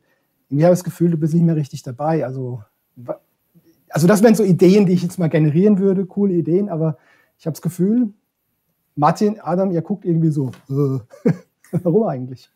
irgendwie 0.49 0.65
habe 0.67 0.75
ich 0.75 0.81
das 0.81 0.85
Gefühl, 0.85 1.11
du 1.11 1.17
bist 1.17 1.33
nicht 1.33 1.43
mehr 1.43 1.57
richtig 1.57 1.83
dabei. 1.83 2.25
Also, 2.25 2.63
also 3.95 4.09
das 4.09 4.25
wären 4.25 4.35
so 4.35 4.43
Ideen, 4.43 4.87
die 4.87 4.93
ich 4.93 5.05
jetzt 5.05 5.21
mal 5.21 5.29
generieren 5.29 5.79
würde, 5.79 6.05
coole 6.05 6.35
Ideen, 6.35 6.69
aber 6.69 6.99
ich 7.39 7.47
habe 7.47 7.55
das 7.55 7.63
Gefühl, 7.63 8.13
Martin, 8.97 9.39
Adam, 9.41 9.71
ihr 9.71 9.83
guckt 9.83 10.05
irgendwie 10.05 10.31
so, 10.31 10.51
äh, 10.69 11.31
warum 11.85 12.03
eigentlich? 12.09 12.51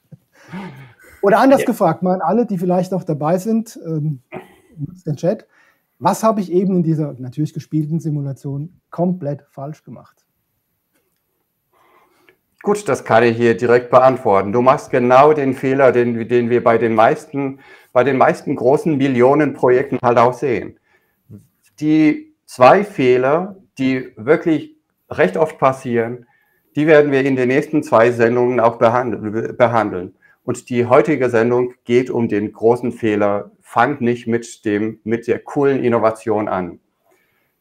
Oder 1.22 1.38
anders 1.38 1.60
ja. 1.60 1.66
gefragt, 1.66 2.02
mal 2.02 2.20
alle, 2.22 2.44
die 2.44 2.58
vielleicht 2.58 2.92
auch 2.92 3.04
dabei 3.04 3.38
sind, 3.38 3.78
ähm, 3.86 4.20
den 5.06 5.14
Chat, 5.14 5.46
was 6.00 6.24
habe 6.24 6.40
ich 6.40 6.50
eben 6.50 6.74
in 6.74 6.82
dieser 6.82 7.14
natürlich 7.18 7.54
gespielten 7.54 8.00
Simulation 8.00 8.80
komplett 8.90 9.44
falsch 9.48 9.84
gemacht? 9.84 10.26
Gut, 12.62 12.88
das 12.88 13.04
kann 13.04 13.22
ich 13.22 13.36
hier 13.36 13.56
direkt 13.56 13.90
beantworten. 13.90 14.52
Du 14.52 14.60
machst 14.60 14.90
genau 14.90 15.32
den 15.32 15.54
Fehler, 15.54 15.92
den, 15.92 16.28
den 16.28 16.50
wir 16.50 16.64
bei 16.64 16.78
den 16.78 16.96
meisten, 16.96 17.60
bei 17.92 18.02
den 18.02 18.16
meisten 18.16 18.56
großen 18.56 18.96
Millionenprojekten 18.96 20.00
halt 20.02 20.18
auch 20.18 20.34
sehen. 20.34 20.78
Die 21.80 22.34
zwei 22.46 22.82
Fehler, 22.84 23.56
die 23.78 24.12
wirklich 24.16 24.76
recht 25.10 25.36
oft 25.36 25.58
passieren, 25.58 26.26
die 26.74 26.86
werden 26.86 27.12
wir 27.12 27.24
in 27.24 27.36
den 27.36 27.48
nächsten 27.48 27.82
zwei 27.82 28.10
Sendungen 28.10 28.60
auch 28.60 28.76
behandeln. 28.76 30.14
Und 30.44 30.70
die 30.70 30.86
heutige 30.86 31.28
Sendung 31.28 31.74
geht 31.84 32.10
um 32.10 32.28
den 32.28 32.52
großen 32.52 32.92
Fehler, 32.92 33.50
fangt 33.60 34.00
nicht 34.00 34.26
mit, 34.26 34.64
dem, 34.64 35.00
mit 35.04 35.26
der 35.26 35.40
coolen 35.40 35.82
Innovation 35.84 36.48
an. 36.48 36.80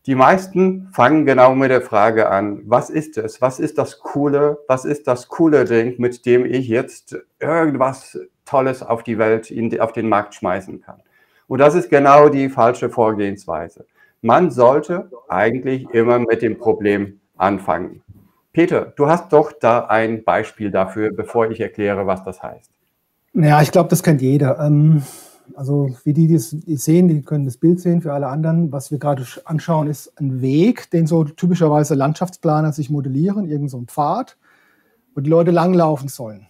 Die 0.05 0.15
meisten 0.15 0.87
fangen 0.93 1.25
genau 1.25 1.53
mit 1.53 1.69
der 1.69 1.81
Frage 1.81 2.29
an, 2.29 2.61
was 2.65 2.89
ist 2.89 3.17
es? 3.17 3.41
Was 3.41 3.59
ist 3.59 3.77
das 3.77 3.99
Coole? 3.99 4.57
Was 4.67 4.85
ist 4.85 5.05
das 5.05 5.27
coole 5.27 5.65
Ding, 5.65 5.95
mit 5.97 6.25
dem 6.25 6.45
ich 6.45 6.69
jetzt 6.69 7.17
irgendwas 7.39 8.17
Tolles 8.45 8.81
auf 8.81 9.03
die 9.03 9.17
Welt, 9.17 9.53
auf 9.81 9.91
den 9.91 10.07
Markt 10.07 10.35
schmeißen 10.35 10.81
kann? 10.81 11.01
Und 11.47 11.59
das 11.59 11.75
ist 11.75 11.89
genau 11.89 12.29
die 12.29 12.47
falsche 12.47 12.89
Vorgehensweise. 12.89 13.85
Man 14.27 14.51
sollte 14.51 15.09
eigentlich 15.29 15.89
immer 15.93 16.19
mit 16.19 16.41
dem 16.41 16.57
Problem 16.57 17.21
anfangen. 17.37 18.01
Peter, 18.51 18.91
du 18.97 19.07
hast 19.07 19.31
doch 19.31 19.53
da 19.53 19.85
ein 19.85 20.25
Beispiel 20.25 20.69
dafür, 20.69 21.13
bevor 21.13 21.49
ich 21.49 21.61
erkläre, 21.61 22.07
was 22.07 22.25
das 22.25 22.43
heißt. 22.43 22.69
Ja, 23.35 23.61
ich 23.61 23.71
glaube, 23.71 23.87
das 23.87 24.03
kennt 24.03 24.21
jeder. 24.21 24.59
Ähm, 24.59 25.01
also 25.55 25.95
wie 26.03 26.11
die 26.11 26.33
das 26.33 26.49
sehen, 26.49 27.07
die 27.07 27.21
können 27.21 27.45
das 27.45 27.55
Bild 27.55 27.79
sehen. 27.79 28.01
Für 28.01 28.11
alle 28.11 28.27
anderen, 28.27 28.69
was 28.69 28.91
wir 28.91 28.99
gerade 28.99 29.25
anschauen, 29.45 29.87
ist 29.87 30.11
ein 30.19 30.41
Weg, 30.41 30.91
den 30.91 31.07
so 31.07 31.23
typischerweise 31.23 31.95
Landschaftsplaner 31.95 32.73
sich 32.73 32.89
modellieren, 32.89 33.47
irgend 33.47 33.71
so 33.71 33.81
Pfad, 33.83 34.35
wo 35.15 35.21
die 35.21 35.29
Leute 35.29 35.51
langlaufen 35.51 36.09
sollen. 36.09 36.46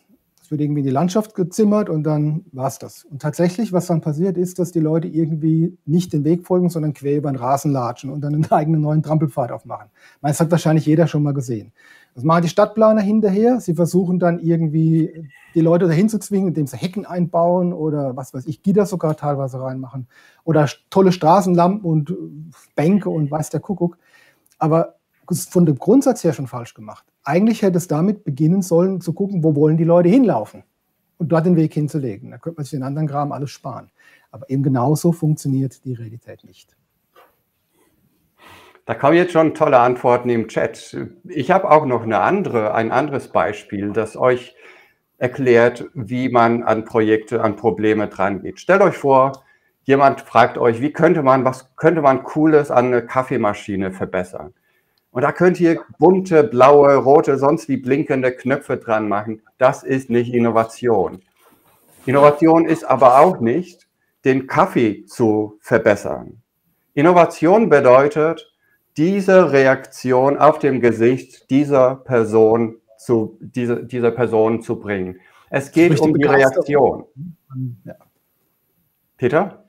Es 0.48 0.52
wird 0.52 0.62
irgendwie 0.62 0.80
in 0.80 0.86
die 0.86 0.94
Landschaft 0.94 1.36
gezimmert 1.36 1.90
und 1.90 2.04
dann 2.04 2.46
war 2.54 2.70
es 2.70 2.80
das. 2.80 3.04
Und 3.04 3.22
tatsächlich, 3.22 3.74
was 3.74 3.88
dann 3.88 4.00
passiert, 4.00 4.38
ist, 4.38 4.60
dass 4.60 4.72
die 4.72 4.80
Leute 4.80 5.10
irgendwie 5.10 5.78
nicht 5.86 6.14
den 6.14 6.24
Weg 6.24 6.48
folgen, 6.48 6.70
sondern 6.70 6.94
quer 6.94 7.18
über 7.18 7.30
den 7.30 7.36
Rasen 7.36 7.74
latschen 7.74 8.10
und 8.10 8.22
dann 8.22 8.34
einen 8.34 8.46
eigenen 8.50 8.80
neuen 8.80 9.04
Trampelpfad 9.04 9.52
aufmachen. 9.52 9.90
Das 10.22 10.40
hat 10.40 10.50
wahrscheinlich 10.50 10.86
jeder 10.86 11.06
schon 11.08 11.22
mal 11.22 11.34
gesehen. 11.34 11.74
Das 12.16 12.24
machen 12.24 12.44
die 12.44 12.48
Stadtplaner 12.48 13.02
hinterher. 13.02 13.60
Sie 13.60 13.74
versuchen 13.74 14.20
dann 14.20 14.40
irgendwie 14.40 15.30
die 15.54 15.60
Leute 15.60 15.86
dahin 15.86 16.08
zu 16.08 16.18
zwingen, 16.18 16.48
indem 16.48 16.66
sie 16.66 16.78
Hecken 16.78 17.06
einbauen 17.06 17.74
oder 17.74 18.16
was 18.16 18.34
weiß 18.34 18.48
ich, 18.48 18.64
Gitter 18.64 18.86
sogar 18.86 19.18
teilweise 19.18 19.60
reinmachen 19.60 20.08
oder 20.46 20.70
tolle 20.90 21.12
Straßenlampen 21.12 21.82
und 21.82 22.16
Bänke 22.78 23.10
und 23.10 23.30
weiß 23.30 23.50
der 23.50 23.60
Kuckuck. 23.60 23.98
Aber 24.60 24.96
von 25.50 25.66
dem 25.66 25.78
Grundsatz 25.78 26.24
her 26.24 26.32
schon 26.32 26.48
falsch 26.48 26.74
gemacht. 26.74 27.06
Eigentlich 27.28 27.62
hätte 27.62 27.78
es 27.78 27.90
damit 27.90 28.24
beginnen 28.24 28.62
sollen, 28.62 29.02
zu 29.02 29.12
gucken, 29.12 29.44
wo 29.44 29.54
wollen 29.54 29.76
die 29.76 29.84
Leute 29.84 30.08
hinlaufen 30.08 30.64
und 31.18 31.30
dort 31.30 31.46
den 31.46 31.58
Weg 31.58 31.74
hinzulegen. 31.74 32.32
Da 32.32 32.38
könnte 32.38 32.56
man 32.56 32.64
sich 32.64 32.72
den 32.72 32.84
anderen 32.84 33.10
Kram 33.10 33.34
alles 33.34 33.52
sparen. 33.52 33.92
Aber 34.32 34.50
eben 34.50 34.64
genauso 34.64 35.12
funktioniert 35.12 35.84
die 35.84 35.94
Realität 35.94 36.46
nicht. 36.46 36.78
Da 38.86 38.94
kommen 38.94 39.18
jetzt 39.18 39.34
schon 39.34 39.54
tolle 39.54 39.78
Antworten 39.78 40.30
im 40.30 40.48
Chat. 40.48 40.96
Ich 41.28 41.52
habe 41.52 41.70
auch 41.70 41.86
noch 41.86 42.04
eine 42.04 42.20
andere, 42.20 42.74
ein 42.74 42.94
anderes 42.94 43.28
Beispiel, 43.28 43.92
das 43.92 44.16
euch 44.16 44.56
erklärt, 45.18 45.90
wie 45.94 46.30
man 46.30 46.64
an 46.64 46.86
Projekte, 46.86 47.44
an 47.44 47.58
Probleme 47.58 48.08
dran 48.08 48.42
geht. 48.42 48.62
Stellt 48.62 48.82
euch 48.82 48.96
vor, 48.96 49.44
jemand 49.84 50.22
fragt 50.22 50.58
euch, 50.58 50.80
wie 50.80 50.94
könnte 50.94 51.24
man, 51.24 51.44
was 51.44 51.76
könnte 51.76 52.02
man 52.02 52.24
Cooles 52.24 52.72
an 52.72 52.86
eine 52.86 53.06
Kaffeemaschine 53.06 53.92
verbessern? 53.92 54.54
Und 55.18 55.24
da 55.24 55.32
könnt 55.32 55.60
ihr 55.60 55.82
bunte, 55.98 56.44
blaue, 56.44 56.94
rote, 56.96 57.40
sonst 57.40 57.68
wie 57.70 57.78
blinkende 57.78 58.32
Knöpfe 58.32 58.78
dran 58.78 59.10
machen. 59.10 59.42
Das 59.58 59.82
ist 59.82 60.12
nicht 60.12 60.32
Innovation. 60.32 61.24
Innovation 62.06 62.68
ist 62.68 62.84
aber 62.84 63.20
auch 63.20 63.40
nicht, 63.40 63.88
den 64.26 64.46
Kaffee 64.46 65.06
zu 65.06 65.58
verbessern. 65.60 66.44
Innovation 66.94 67.68
bedeutet, 67.68 68.54
diese 68.96 69.52
Reaktion 69.52 70.38
auf 70.38 70.60
dem 70.60 70.82
Gesicht 70.82 71.50
dieser 71.50 71.96
Person 71.96 72.76
zu, 73.00 73.40
diese, 73.42 73.84
dieser 73.88 74.12
Person 74.12 74.62
zu 74.62 74.80
bringen. 74.80 75.20
Es 75.50 75.72
geht 75.72 76.00
um 76.00 76.14
die 76.14 76.26
Reaktion. 76.26 77.06
Ja. 77.86 77.96
Peter? 79.18 79.67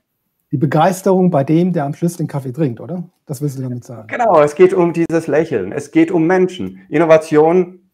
Die 0.51 0.57
Begeisterung 0.57 1.29
bei 1.29 1.43
dem, 1.43 1.73
der 1.73 1.85
am 1.85 1.93
Schluss 1.93 2.17
den 2.17 2.27
Kaffee 2.27 2.51
trinkt, 2.51 2.79
oder? 2.79 3.03
Das 3.27 3.39
willst 3.41 3.59
du 3.59 3.61
damit 3.61 3.83
sagen. 3.83 4.07
Genau, 4.07 4.41
es 4.41 4.55
geht 4.55 4.73
um 4.73 4.93
dieses 4.93 5.27
Lächeln. 5.27 5.71
Es 5.71 5.91
geht 5.91 6.09
um 6.09 6.25
Menschen. 6.25 6.81
Innovation 6.89 7.91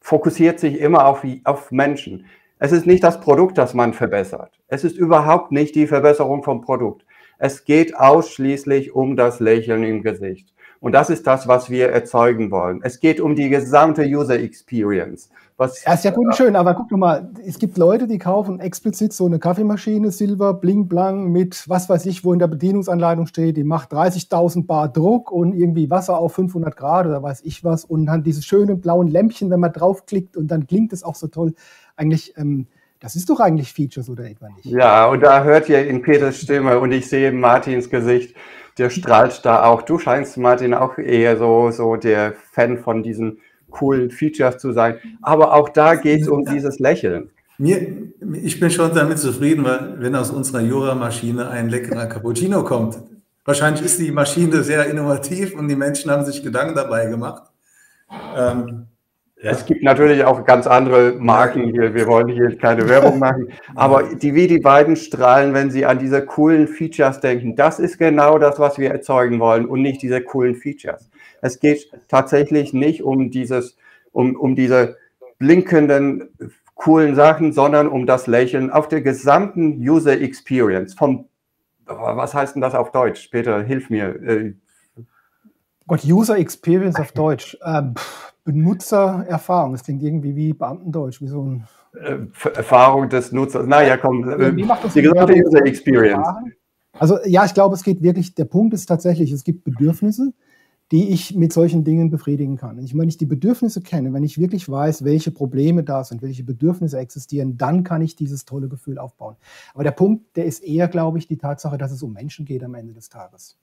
fokussiert 0.00 0.58
sich 0.58 0.80
immer 0.80 1.06
auf, 1.06 1.22
auf 1.44 1.70
Menschen. 1.70 2.24
Es 2.58 2.72
ist 2.72 2.86
nicht 2.86 3.04
das 3.04 3.20
Produkt, 3.20 3.58
das 3.58 3.74
man 3.74 3.92
verbessert. 3.92 4.58
Es 4.68 4.84
ist 4.84 4.96
überhaupt 4.96 5.52
nicht 5.52 5.74
die 5.74 5.86
Verbesserung 5.86 6.42
vom 6.42 6.62
Produkt. 6.62 7.04
Es 7.38 7.66
geht 7.66 7.94
ausschließlich 7.94 8.94
um 8.94 9.14
das 9.14 9.38
Lächeln 9.38 9.84
im 9.84 10.02
Gesicht. 10.02 10.54
Und 10.80 10.92
das 10.92 11.10
ist 11.10 11.26
das, 11.26 11.48
was 11.48 11.70
wir 11.70 11.90
erzeugen 11.90 12.50
wollen. 12.50 12.80
Es 12.82 13.00
geht 13.00 13.20
um 13.20 13.34
die 13.34 13.48
gesamte 13.48 14.04
User 14.04 14.38
Experience. 14.38 15.28
Was, 15.56 15.82
ja, 15.84 15.94
ist 15.94 16.04
ja 16.04 16.12
gut 16.12 16.26
und 16.26 16.36
schön, 16.36 16.54
aber 16.54 16.74
guck 16.74 16.88
doch 16.88 16.96
mal, 16.96 17.32
es 17.44 17.58
gibt 17.58 17.78
Leute, 17.78 18.06
die 18.06 18.18
kaufen 18.18 18.60
explizit 18.60 19.12
so 19.12 19.26
eine 19.26 19.40
Kaffeemaschine, 19.40 20.12
Silber, 20.12 20.54
Bling 20.54 20.86
Blang, 20.86 21.32
mit 21.32 21.68
was 21.68 21.88
weiß 21.88 22.06
ich, 22.06 22.24
wo 22.24 22.32
in 22.32 22.38
der 22.38 22.46
Bedienungsanleitung 22.46 23.26
steht, 23.26 23.56
die 23.56 23.64
macht 23.64 23.92
30.000 23.92 24.68
Bar 24.68 24.88
Druck 24.92 25.32
und 25.32 25.54
irgendwie 25.54 25.90
Wasser 25.90 26.16
auf 26.16 26.34
500 26.34 26.76
Grad 26.76 27.06
oder 27.06 27.24
weiß 27.24 27.40
ich 27.42 27.64
was 27.64 27.84
und 27.84 28.06
dann 28.06 28.22
diese 28.22 28.42
schönen 28.42 28.80
blauen 28.80 29.08
Lämpchen, 29.08 29.50
wenn 29.50 29.58
man 29.58 29.72
draufklickt 29.72 30.36
und 30.36 30.46
dann 30.46 30.68
klingt 30.68 30.92
es 30.92 31.02
auch 31.02 31.16
so 31.16 31.26
toll. 31.26 31.54
Eigentlich, 31.96 32.34
ähm, 32.36 32.68
das 33.00 33.16
ist 33.16 33.28
doch 33.28 33.40
eigentlich 33.40 33.72
Features 33.72 34.08
oder 34.08 34.30
etwa 34.30 34.50
nicht? 34.50 34.66
Ja, 34.66 35.06
und 35.06 35.24
da 35.24 35.42
hört 35.42 35.68
ihr 35.68 35.84
in 35.88 36.02
Peters 36.02 36.36
Stimme 36.36 36.78
und 36.78 36.92
ich 36.92 37.08
sehe 37.08 37.32
Martins 37.32 37.90
Gesicht 37.90 38.36
der 38.78 38.90
strahlt 38.90 39.44
da 39.44 39.64
auch. 39.64 39.82
Du 39.82 39.98
scheinst, 39.98 40.36
Martin, 40.36 40.74
auch 40.74 40.98
eher 40.98 41.36
so, 41.36 41.70
so 41.70 41.96
der 41.96 42.34
Fan 42.52 42.78
von 42.78 43.02
diesen 43.02 43.38
coolen 43.70 44.10
Features 44.10 44.58
zu 44.58 44.72
sein. 44.72 44.96
Aber 45.22 45.54
auch 45.54 45.68
da 45.68 45.94
geht 45.94 46.22
es 46.22 46.28
um 46.28 46.44
dieses 46.44 46.78
Lächeln. 46.78 47.30
Mir, 47.58 48.12
ich 48.42 48.60
bin 48.60 48.70
schon 48.70 48.94
damit 48.94 49.18
zufrieden, 49.18 49.64
weil 49.64 50.00
wenn 50.00 50.14
aus 50.14 50.30
unserer 50.30 50.60
Jura-Maschine 50.60 51.50
ein 51.50 51.68
leckerer 51.68 52.06
Cappuccino 52.06 52.62
kommt. 52.62 52.98
Wahrscheinlich 53.44 53.84
ist 53.84 53.98
die 53.98 54.12
Maschine 54.12 54.62
sehr 54.62 54.86
innovativ 54.86 55.56
und 55.56 55.68
die 55.68 55.74
Menschen 55.74 56.10
haben 56.10 56.24
sich 56.24 56.42
Gedanken 56.42 56.76
dabei 56.76 57.06
gemacht. 57.06 57.44
Ähm, 58.36 58.86
es 59.40 59.66
gibt 59.66 59.82
natürlich 59.82 60.24
auch 60.24 60.44
ganz 60.44 60.66
andere 60.66 61.12
Marken 61.12 61.70
hier. 61.70 61.94
Wir 61.94 62.06
wollen 62.06 62.28
hier 62.28 62.56
keine 62.58 62.88
Werbung 62.88 63.18
machen. 63.18 63.48
Aber 63.76 64.14
die, 64.14 64.34
wie 64.34 64.48
die 64.48 64.58
beiden 64.58 64.96
strahlen, 64.96 65.54
wenn 65.54 65.70
sie 65.70 65.86
an 65.86 65.98
diese 65.98 66.24
coolen 66.24 66.66
Features 66.66 67.20
denken, 67.20 67.54
das 67.54 67.78
ist 67.78 67.98
genau 67.98 68.38
das, 68.38 68.58
was 68.58 68.78
wir 68.78 68.90
erzeugen 68.90 69.38
wollen 69.38 69.66
und 69.66 69.82
nicht 69.82 70.02
diese 70.02 70.22
coolen 70.22 70.56
Features. 70.56 71.08
Es 71.40 71.60
geht 71.60 71.90
tatsächlich 72.08 72.72
nicht 72.72 73.02
um 73.02 73.30
dieses, 73.30 73.76
um, 74.10 74.34
um 74.34 74.56
diese 74.56 74.96
blinkenden, 75.38 76.30
coolen 76.74 77.14
Sachen, 77.14 77.52
sondern 77.52 77.86
um 77.86 78.06
das 78.06 78.26
Lächeln 78.26 78.70
auf 78.70 78.88
der 78.88 79.02
gesamten 79.02 79.78
User 79.78 80.20
Experience. 80.20 80.94
Vom, 80.94 81.26
was 81.86 82.34
heißt 82.34 82.56
denn 82.56 82.62
das 82.62 82.74
auf 82.74 82.90
Deutsch? 82.90 83.22
Später, 83.22 83.62
hilf 83.62 83.88
mir. 83.88 84.16
Äh, 84.20 84.54
Gott, 85.86 86.04
User 86.04 86.38
Experience 86.38 86.98
auf 86.98 87.12
Deutsch. 87.12 87.56
Ähm, 87.64 87.94
Benutzererfahrung. 88.52 89.72
Das 89.72 89.84
klingt 89.84 90.02
irgendwie 90.02 90.34
wie 90.34 90.54
Beamtendeutsch, 90.54 91.20
wie 91.20 91.28
so 91.28 91.42
ein. 91.42 91.68
Äh, 92.02 92.18
Erfahrung 92.54 93.08
des 93.10 93.32
Nutzers. 93.32 93.66
Naja, 93.66 93.98
komm, 93.98 94.24
wie 94.56 94.64
macht 94.64 94.84
das 94.84 94.94
die 94.94 95.02
gesamte 95.02 95.34
User 95.34 95.64
Experience. 95.66 96.26
Also 96.92 97.18
ja, 97.26 97.44
ich 97.44 97.54
glaube, 97.54 97.74
es 97.74 97.82
geht 97.82 98.02
wirklich, 98.02 98.34
der 98.34 98.46
Punkt 98.46 98.72
ist 98.74 98.86
tatsächlich, 98.86 99.32
es 99.32 99.44
gibt 99.44 99.64
Bedürfnisse, 99.64 100.32
die 100.90 101.10
ich 101.10 101.34
mit 101.34 101.52
solchen 101.52 101.84
Dingen 101.84 102.10
befriedigen 102.10 102.56
kann. 102.56 102.78
Ich, 102.78 102.96
wenn 102.96 103.08
ich 103.08 103.18
die 103.18 103.26
Bedürfnisse 103.26 103.82
kenne, 103.82 104.14
wenn 104.14 104.24
ich 104.24 104.38
wirklich 104.38 104.68
weiß, 104.70 105.04
welche 105.04 105.30
Probleme 105.30 105.84
da 105.84 106.02
sind, 106.02 106.22
welche 106.22 106.44
Bedürfnisse 106.44 106.98
existieren, 106.98 107.58
dann 107.58 107.84
kann 107.84 108.00
ich 108.00 108.16
dieses 108.16 108.46
tolle 108.46 108.68
Gefühl 108.68 108.98
aufbauen. 108.98 109.36
Aber 109.74 109.84
der 109.84 109.90
Punkt, 109.90 110.36
der 110.36 110.46
ist 110.46 110.64
eher, 110.64 110.88
glaube 110.88 111.18
ich, 111.18 111.28
die 111.28 111.36
Tatsache, 111.36 111.76
dass 111.76 111.92
es 111.92 112.02
um 112.02 112.14
Menschen 112.14 112.46
geht 112.46 112.64
am 112.64 112.74
Ende 112.74 112.94
des 112.94 113.10
Tages. 113.10 113.58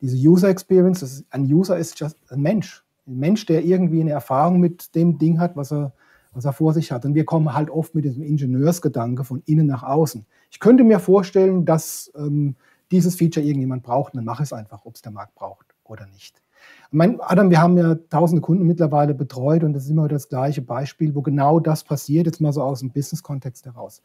diese 0.00 0.16
User 0.16 0.48
Experience, 0.48 1.02
ist, 1.02 1.24
ein 1.30 1.42
User 1.42 1.78
ist 1.78 1.98
just 1.98 2.16
ein 2.30 2.40
Mensch. 2.40 2.84
Ein 3.08 3.18
Mensch, 3.18 3.46
der 3.46 3.64
irgendwie 3.64 4.00
eine 4.00 4.10
Erfahrung 4.12 4.60
mit 4.60 4.94
dem 4.94 5.18
Ding 5.18 5.40
hat, 5.40 5.56
was 5.56 5.72
er, 5.72 5.92
was 6.32 6.44
er 6.44 6.52
vor 6.52 6.74
sich 6.74 6.92
hat. 6.92 7.04
Und 7.04 7.14
wir 7.14 7.24
kommen 7.24 7.54
halt 7.54 7.70
oft 7.70 7.94
mit 7.94 8.04
diesem 8.04 8.22
Ingenieursgedanke 8.22 9.24
von 9.24 9.42
innen 9.46 9.66
nach 9.66 9.82
außen. 9.82 10.26
Ich 10.50 10.60
könnte 10.60 10.84
mir 10.84 11.00
vorstellen, 11.00 11.64
dass 11.64 12.12
ähm, 12.16 12.56
dieses 12.90 13.16
Feature 13.16 13.44
irgendjemand 13.44 13.82
braucht, 13.82 14.14
dann 14.14 14.24
mache 14.24 14.42
es 14.42 14.52
einfach, 14.52 14.84
ob 14.84 14.94
es 14.94 15.02
der 15.02 15.12
Markt 15.12 15.34
braucht 15.34 15.74
oder 15.84 16.06
nicht. 16.06 16.42
Mein, 16.90 17.20
Adam, 17.20 17.50
wir 17.50 17.60
haben 17.60 17.76
ja 17.76 17.94
tausende 17.94 18.40
Kunden 18.40 18.66
mittlerweile 18.66 19.14
betreut 19.14 19.62
und 19.62 19.74
das 19.74 19.84
ist 19.84 19.90
immer 19.90 20.08
das 20.08 20.28
gleiche 20.28 20.62
Beispiel, 20.62 21.14
wo 21.14 21.22
genau 21.22 21.60
das 21.60 21.84
passiert, 21.84 22.26
jetzt 22.26 22.40
mal 22.40 22.52
so 22.52 22.62
aus 22.62 22.80
dem 22.80 22.90
Business-Kontext 22.90 23.66
heraus. 23.66 24.02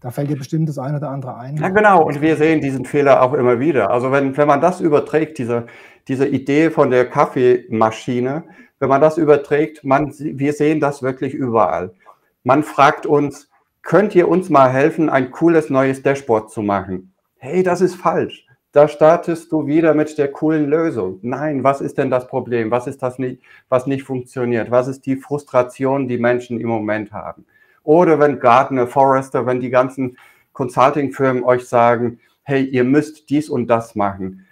Da 0.00 0.10
fällt 0.10 0.28
dir 0.28 0.36
bestimmt 0.36 0.68
das 0.68 0.78
eine 0.78 0.98
oder 0.98 1.08
andere 1.08 1.36
ein. 1.36 1.56
Ja, 1.56 1.70
genau. 1.70 2.04
Und 2.04 2.20
wir 2.20 2.36
sehen 2.36 2.60
diesen 2.60 2.84
Fehler 2.84 3.22
auch 3.22 3.32
immer 3.32 3.58
wieder. 3.58 3.90
Also 3.90 4.12
wenn, 4.12 4.36
wenn 4.36 4.46
man 4.46 4.60
das 4.60 4.80
überträgt, 4.80 5.38
diese, 5.38 5.66
diese 6.08 6.26
Idee 6.26 6.70
von 6.70 6.90
der 6.90 7.08
Kaffeemaschine, 7.08 8.44
wenn 8.78 8.88
man 8.90 9.00
das 9.00 9.16
überträgt, 9.16 9.82
man, 9.82 10.12
wir 10.18 10.52
sehen 10.52 10.78
das 10.78 11.02
wirklich 11.02 11.32
überall. 11.32 11.94
Man 12.42 12.62
fragt 12.62 13.06
uns, 13.06 13.48
könnt 13.80 14.14
ihr 14.14 14.28
uns 14.28 14.50
mal 14.50 14.70
helfen, 14.70 15.08
ein 15.08 15.30
cooles 15.30 15.70
neues 15.70 16.02
Dashboard 16.02 16.50
zu 16.50 16.60
machen? 16.60 17.14
Hey, 17.38 17.62
das 17.62 17.80
ist 17.80 17.94
falsch. 17.94 18.46
Da 18.72 18.88
startest 18.88 19.52
du 19.52 19.66
wieder 19.66 19.94
mit 19.94 20.18
der 20.18 20.30
coolen 20.32 20.68
Lösung. 20.68 21.20
Nein, 21.22 21.64
was 21.64 21.80
ist 21.80 21.96
denn 21.96 22.10
das 22.10 22.26
Problem? 22.26 22.70
Was 22.70 22.86
ist 22.86 23.02
das 23.02 23.18
nicht, 23.18 23.40
was 23.68 23.86
nicht 23.86 24.02
funktioniert? 24.02 24.70
Was 24.70 24.88
ist 24.88 25.06
die 25.06 25.16
Frustration, 25.16 26.08
die 26.08 26.18
Menschen 26.18 26.60
im 26.60 26.68
Moment 26.68 27.12
haben? 27.12 27.46
Oder 27.84 28.18
wenn 28.18 28.40
Gartner, 28.40 28.86
Forrester, 28.86 29.46
wenn 29.46 29.60
die 29.60 29.70
ganzen 29.70 30.16
Consulting-Firmen 30.54 31.44
euch 31.44 31.68
sagen, 31.68 32.18
hey, 32.42 32.64
ihr 32.64 32.84
müsst 32.84 33.30
dies 33.30 33.48
und 33.48 33.68
das 33.68 33.94
machen. 33.94 34.46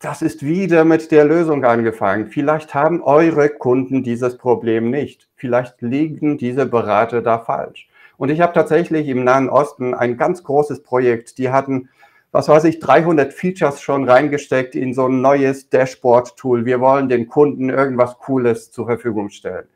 Das 0.00 0.22
ist 0.22 0.44
wieder 0.44 0.84
mit 0.84 1.10
der 1.10 1.24
Lösung 1.24 1.64
angefangen. 1.64 2.28
Vielleicht 2.28 2.72
haben 2.74 3.02
eure 3.02 3.48
Kunden 3.48 4.02
dieses 4.02 4.38
Problem 4.38 4.90
nicht. 4.90 5.28
Vielleicht 5.34 5.82
liegen 5.82 6.38
diese 6.38 6.66
Berater 6.66 7.20
da 7.20 7.38
falsch. 7.38 7.88
Und 8.16 8.30
ich 8.30 8.40
habe 8.40 8.52
tatsächlich 8.52 9.08
im 9.08 9.24
Nahen 9.24 9.48
Osten 9.48 9.94
ein 9.94 10.16
ganz 10.16 10.42
großes 10.44 10.82
Projekt. 10.82 11.38
Die 11.38 11.50
hatten, 11.50 11.88
was 12.30 12.48
weiß 12.48 12.64
ich, 12.64 12.78
300 12.78 13.32
Features 13.32 13.80
schon 13.80 14.08
reingesteckt 14.08 14.74
in 14.74 14.94
so 14.94 15.06
ein 15.06 15.20
neues 15.20 15.68
Dashboard-Tool. 15.68 16.64
Wir 16.64 16.80
wollen 16.80 17.08
den 17.08 17.26
Kunden 17.26 17.68
irgendwas 17.68 18.18
Cooles 18.18 18.70
zur 18.70 18.86
Verfügung 18.86 19.30
stellen. 19.30 19.66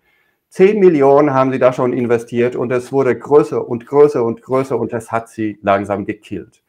10 0.53 0.81
Millionen 0.81 1.33
haben 1.33 1.51
sie 1.51 1.59
da 1.59 1.73
schon 1.73 1.95
investiert 1.95 2.57
und 2.57 2.71
es 2.73 2.93
wurde 2.93 3.19
größer 3.19 3.67
und 3.67 3.87
größer 3.87 4.23
und 4.23 4.43
größer 4.43 4.79
und 4.79 4.93
das 4.93 5.11
hat 5.11 5.31
sie 5.31 5.59
langsam 5.63 6.05
gekillt. 6.05 6.63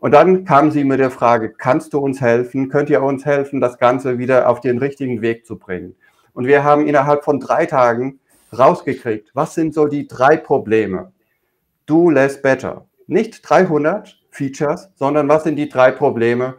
Und 0.00 0.10
dann 0.10 0.44
kamen 0.44 0.72
sie 0.72 0.82
mit 0.82 0.98
der 0.98 1.12
Frage, 1.12 1.52
kannst 1.52 1.92
du 1.92 2.00
uns 2.00 2.20
helfen? 2.20 2.68
Könnt 2.68 2.90
ihr 2.90 3.00
uns 3.00 3.24
helfen, 3.24 3.60
das 3.60 3.78
Ganze 3.78 4.18
wieder 4.18 4.48
auf 4.48 4.58
den 4.58 4.78
richtigen 4.78 5.22
Weg 5.22 5.46
zu 5.46 5.56
bringen? 5.56 5.94
Und 6.34 6.48
wir 6.48 6.64
haben 6.64 6.84
innerhalb 6.84 7.22
von 7.22 7.38
drei 7.38 7.64
Tagen 7.66 8.18
rausgekriegt, 8.58 9.30
was 9.34 9.54
sind 9.54 9.72
so 9.72 9.86
die 9.86 10.08
drei 10.08 10.36
Probleme? 10.36 11.12
Do 11.86 12.10
less 12.10 12.42
better. 12.42 12.86
Nicht 13.06 13.48
300 13.48 14.18
Features, 14.30 14.90
sondern 14.96 15.28
was 15.28 15.44
sind 15.44 15.54
die 15.54 15.68
drei 15.68 15.92
Probleme, 15.92 16.54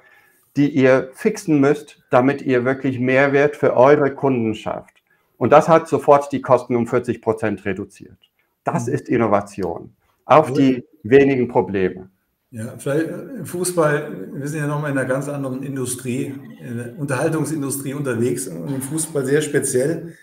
die 0.56 0.70
ihr 0.70 1.10
fixen 1.12 1.60
müsst, 1.60 2.02
damit 2.10 2.42
ihr 2.42 2.64
wirklich 2.64 3.02
Mehrwert 3.02 3.58
für 3.58 3.76
eure 3.76 4.16
Kunden 4.16 4.56
schafft? 4.56 4.93
Und 5.44 5.50
das 5.50 5.68
hat 5.68 5.90
sofort 5.90 6.32
die 6.32 6.42
Kosten 6.42 6.74
um 6.74 6.88
40 6.88 7.22
Prozent 7.22 7.66
reduziert. 7.66 8.18
Das 8.64 8.88
mhm. 8.88 8.94
ist 8.94 9.10
Innovation 9.10 9.94
auf 10.24 10.54
die 10.54 10.86
wenigen 11.04 11.50
Probleme. 11.50 12.10
Ja, 12.52 12.78
vielleicht 12.78 13.10
im 13.10 13.42
äh, 13.42 13.46
Fußball, 13.46 14.30
wir 14.36 14.48
sind 14.48 14.62
ja 14.62 14.68
nochmal 14.68 14.92
in 14.92 14.98
einer 14.98 15.06
ganz 15.06 15.28
anderen 15.28 15.62
Industrie, 15.62 16.34
in 16.62 16.78
der 16.78 16.98
Unterhaltungsindustrie 16.98 17.94
unterwegs 17.94 18.48
und 18.48 18.74
im 18.74 18.82
Fußball 18.82 19.26
sehr 19.26 19.42
speziell. 19.42 20.16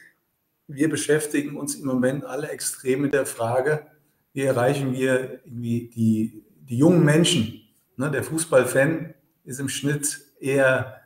Wir 0.66 0.88
beschäftigen 0.88 1.58
uns 1.58 1.74
im 1.74 1.86
Moment 1.86 2.24
alle 2.24 2.48
extrem 2.48 3.02
mit 3.02 3.12
der 3.12 3.26
Frage, 3.26 3.88
wie 4.32 4.40
erreichen 4.40 4.94
wir 4.94 5.40
die, 5.44 5.90
die 6.66 6.78
jungen 6.78 7.04
Menschen. 7.04 7.60
Ne, 7.98 8.10
der 8.10 8.24
Fußballfan 8.24 9.12
ist 9.44 9.60
im 9.60 9.68
Schnitt 9.68 10.18
eher 10.40 10.99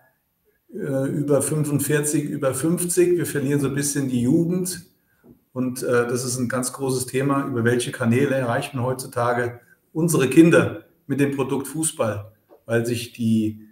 äh, 0.75 1.09
über 1.09 1.41
45, 1.41 2.25
über 2.25 2.53
50. 2.53 3.17
Wir 3.17 3.27
verlieren 3.27 3.61
so 3.61 3.69
ein 3.69 3.75
bisschen 3.75 4.09
die 4.09 4.23
Jugend. 4.23 4.87
Und 5.53 5.83
äh, 5.85 6.07
das 6.09 6.25
ist 6.25 6.37
ein 6.37 6.49
ganz 6.49 6.73
großes 6.73 7.07
Thema. 7.07 7.47
Über 7.47 7.63
welche 7.65 7.93
Kanäle 7.93 8.35
erreicht 8.35 8.75
man 8.75 8.85
heutzutage 8.85 9.61
unsere 9.93 10.29
Kinder 10.29 10.85
mit 11.07 11.21
dem 11.21 11.37
Produkt 11.37 11.69
Fußball? 11.69 12.33
Weil 12.67 12.85
sich 12.85 13.13
die, 13.13 13.69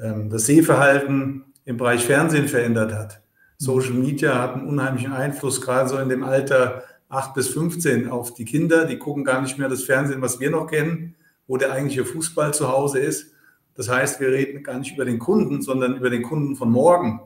ähm, 0.00 0.30
das 0.30 0.46
Sehverhalten 0.46 1.44
im 1.66 1.76
Bereich 1.76 2.04
Fernsehen 2.04 2.48
verändert 2.48 2.94
hat. 2.94 3.20
Social 3.58 3.94
Media 3.94 4.40
hat 4.40 4.54
einen 4.54 4.68
unheimlichen 4.68 5.12
Einfluss, 5.12 5.60
gerade 5.60 5.88
so 5.88 5.98
in 5.98 6.08
dem 6.08 6.24
Alter 6.24 6.84
8 7.08 7.34
bis 7.34 7.48
15, 7.48 8.08
auf 8.08 8.32
die 8.34 8.44
Kinder. 8.44 8.86
Die 8.86 8.98
gucken 8.98 9.24
gar 9.24 9.42
nicht 9.42 9.58
mehr 9.58 9.68
das 9.68 9.82
Fernsehen, 9.82 10.22
was 10.22 10.40
wir 10.40 10.50
noch 10.50 10.68
kennen, 10.68 11.16
wo 11.46 11.56
der 11.56 11.72
eigentliche 11.72 12.04
Fußball 12.04 12.54
zu 12.54 12.68
Hause 12.68 12.98
ist. 13.00 13.32
Das 13.76 13.90
heißt, 13.90 14.20
wir 14.20 14.28
reden 14.28 14.62
gar 14.62 14.78
nicht 14.78 14.94
über 14.94 15.04
den 15.04 15.18
Kunden, 15.18 15.62
sondern 15.62 15.96
über 15.96 16.10
den 16.10 16.22
Kunden 16.22 16.56
von 16.56 16.70
morgen. 16.70 17.20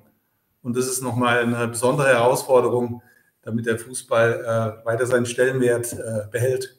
Und 0.62 0.76
das 0.76 0.86
ist 0.86 1.02
nochmal 1.02 1.38
eine 1.38 1.68
besondere 1.68 2.08
Herausforderung, 2.08 3.02
damit 3.42 3.66
der 3.66 3.78
Fußball 3.78 4.80
äh, 4.82 4.86
weiter 4.86 5.06
seinen 5.06 5.26
Stellenwert 5.26 5.92
äh, 5.92 6.28
behält. 6.30 6.78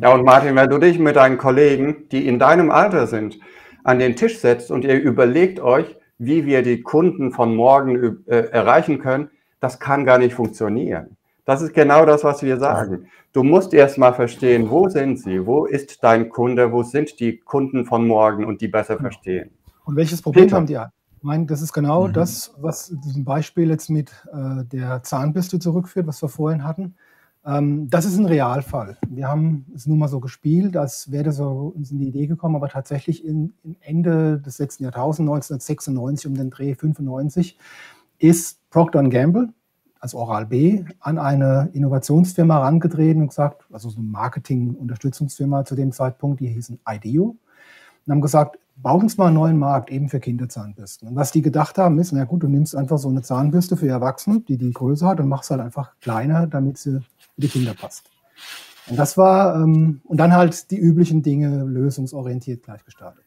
Ja, 0.00 0.12
und 0.12 0.24
Martin, 0.24 0.54
wenn 0.56 0.68
du 0.68 0.78
dich 0.78 0.98
mit 0.98 1.16
deinen 1.16 1.38
Kollegen, 1.38 2.08
die 2.10 2.26
in 2.26 2.38
deinem 2.38 2.70
Alter 2.70 3.06
sind, 3.06 3.38
an 3.84 3.98
den 3.98 4.16
Tisch 4.16 4.38
setzt 4.38 4.70
und 4.70 4.84
ihr 4.84 5.00
überlegt 5.00 5.60
euch, 5.60 5.96
wie 6.18 6.46
wir 6.46 6.62
die 6.62 6.82
Kunden 6.82 7.32
von 7.32 7.54
morgen 7.54 8.24
äh, 8.26 8.48
erreichen 8.50 8.98
können, 8.98 9.30
das 9.60 9.80
kann 9.80 10.04
gar 10.04 10.18
nicht 10.18 10.34
funktionieren. 10.34 11.16
Das 11.48 11.62
ist 11.62 11.72
genau 11.72 12.04
das, 12.04 12.24
was 12.24 12.42
wir 12.42 12.58
sagen. 12.58 13.06
Du 13.32 13.42
musst 13.42 13.72
erst 13.72 13.96
mal 13.96 14.12
verstehen, 14.12 14.68
wo 14.68 14.90
sind 14.90 15.18
sie, 15.18 15.46
wo 15.46 15.64
ist 15.64 16.04
dein 16.04 16.28
Kunde, 16.28 16.72
wo 16.72 16.82
sind 16.82 17.18
die 17.20 17.38
Kunden 17.38 17.86
von 17.86 18.06
morgen 18.06 18.44
und 18.44 18.60
die 18.60 18.68
besser 18.68 18.98
verstehen. 18.98 19.48
Und 19.86 19.96
welches 19.96 20.20
Problem 20.20 20.44
Peter. 20.44 20.56
haben 20.56 20.66
die? 20.66 20.74
Ich 21.16 21.22
meine, 21.22 21.46
das 21.46 21.62
ist 21.62 21.72
genau 21.72 22.06
mhm. 22.06 22.12
das, 22.12 22.54
was 22.60 22.94
diesem 23.02 23.24
Beispiel 23.24 23.70
jetzt 23.70 23.88
mit 23.88 24.10
äh, 24.30 24.62
der 24.66 25.02
Zahnbürste 25.02 25.58
zurückführt, 25.58 26.06
was 26.06 26.20
wir 26.20 26.28
vorhin 26.28 26.64
hatten. 26.64 26.96
Ähm, 27.46 27.88
das 27.88 28.04
ist 28.04 28.18
ein 28.18 28.26
Realfall. 28.26 28.98
Wir 29.08 29.28
haben 29.28 29.64
es 29.74 29.86
nun 29.86 30.00
mal 30.00 30.08
so 30.08 30.20
gespielt, 30.20 30.76
als 30.76 31.10
wäre 31.10 31.24
das 31.24 31.36
so 31.36 31.72
uns 31.74 31.90
in 31.90 31.98
die 31.98 32.08
Idee 32.08 32.26
gekommen, 32.26 32.56
aber 32.56 32.68
tatsächlich 32.68 33.24
in, 33.24 33.54
in 33.64 33.74
Ende 33.80 34.38
des 34.38 34.58
letzten 34.58 34.84
Jahrtausends, 34.84 35.30
1996 35.30 36.26
um 36.26 36.34
den 36.34 36.50
Dreh 36.50 36.74
95, 36.74 37.58
ist 38.18 38.68
Procter 38.68 39.02
Gamble, 39.04 39.54
also 40.00 40.18
Oral 40.18 40.46
B, 40.46 40.84
an 41.00 41.18
eine 41.18 41.70
Innovationsfirma 41.72 42.54
herangetreten 42.54 43.22
und 43.22 43.28
gesagt, 43.28 43.64
also 43.72 43.90
so 43.90 43.98
eine 43.98 44.08
Marketing-Unterstützungsfirma 44.08 45.64
zu 45.64 45.74
dem 45.74 45.92
Zeitpunkt, 45.92 46.40
die 46.40 46.48
hießen 46.48 46.80
IDEO, 46.88 47.36
und 48.06 48.12
haben 48.12 48.20
gesagt, 48.20 48.58
bauen 48.76 49.02
uns 49.02 49.18
mal 49.18 49.26
einen 49.26 49.34
neuen 49.34 49.58
Markt 49.58 49.90
eben 49.90 50.08
für 50.08 50.20
Kinderzahnbürsten. 50.20 51.08
Und 51.08 51.16
was 51.16 51.32
die 51.32 51.42
gedacht 51.42 51.78
haben, 51.78 51.98
ist, 51.98 52.12
na 52.12 52.24
gut, 52.24 52.42
du 52.42 52.48
nimmst 52.48 52.74
einfach 52.74 52.98
so 52.98 53.08
eine 53.08 53.22
Zahnbürste 53.22 53.76
für 53.76 53.88
Erwachsene, 53.88 54.40
die 54.40 54.56
die 54.56 54.72
Größe 54.72 55.06
hat 55.06 55.20
und 55.20 55.28
machst 55.28 55.50
halt 55.50 55.60
einfach 55.60 55.92
kleiner, 56.00 56.46
damit 56.46 56.78
sie 56.78 57.00
für 57.34 57.40
die 57.40 57.48
Kinder 57.48 57.74
passt. 57.74 58.10
Und 58.88 58.98
das 58.98 59.18
war, 59.18 59.56
ähm, 59.56 60.00
und 60.04 60.18
dann 60.18 60.32
halt 60.32 60.70
die 60.70 60.78
üblichen 60.78 61.22
Dinge 61.22 61.64
lösungsorientiert 61.64 62.62
gleich 62.62 62.84
gestartet. 62.84 63.24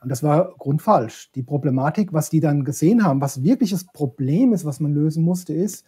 Und 0.00 0.10
das 0.10 0.22
war 0.22 0.52
grundfalsch. 0.58 1.32
Die 1.34 1.42
Problematik, 1.42 2.12
was 2.12 2.28
die 2.28 2.40
dann 2.40 2.64
gesehen 2.64 3.04
haben, 3.04 3.22
was 3.22 3.42
wirklich 3.42 3.70
das 3.70 3.84
Problem 3.84 4.52
ist, 4.52 4.66
was 4.66 4.78
man 4.78 4.92
lösen 4.92 5.24
musste, 5.24 5.54
ist, 5.54 5.86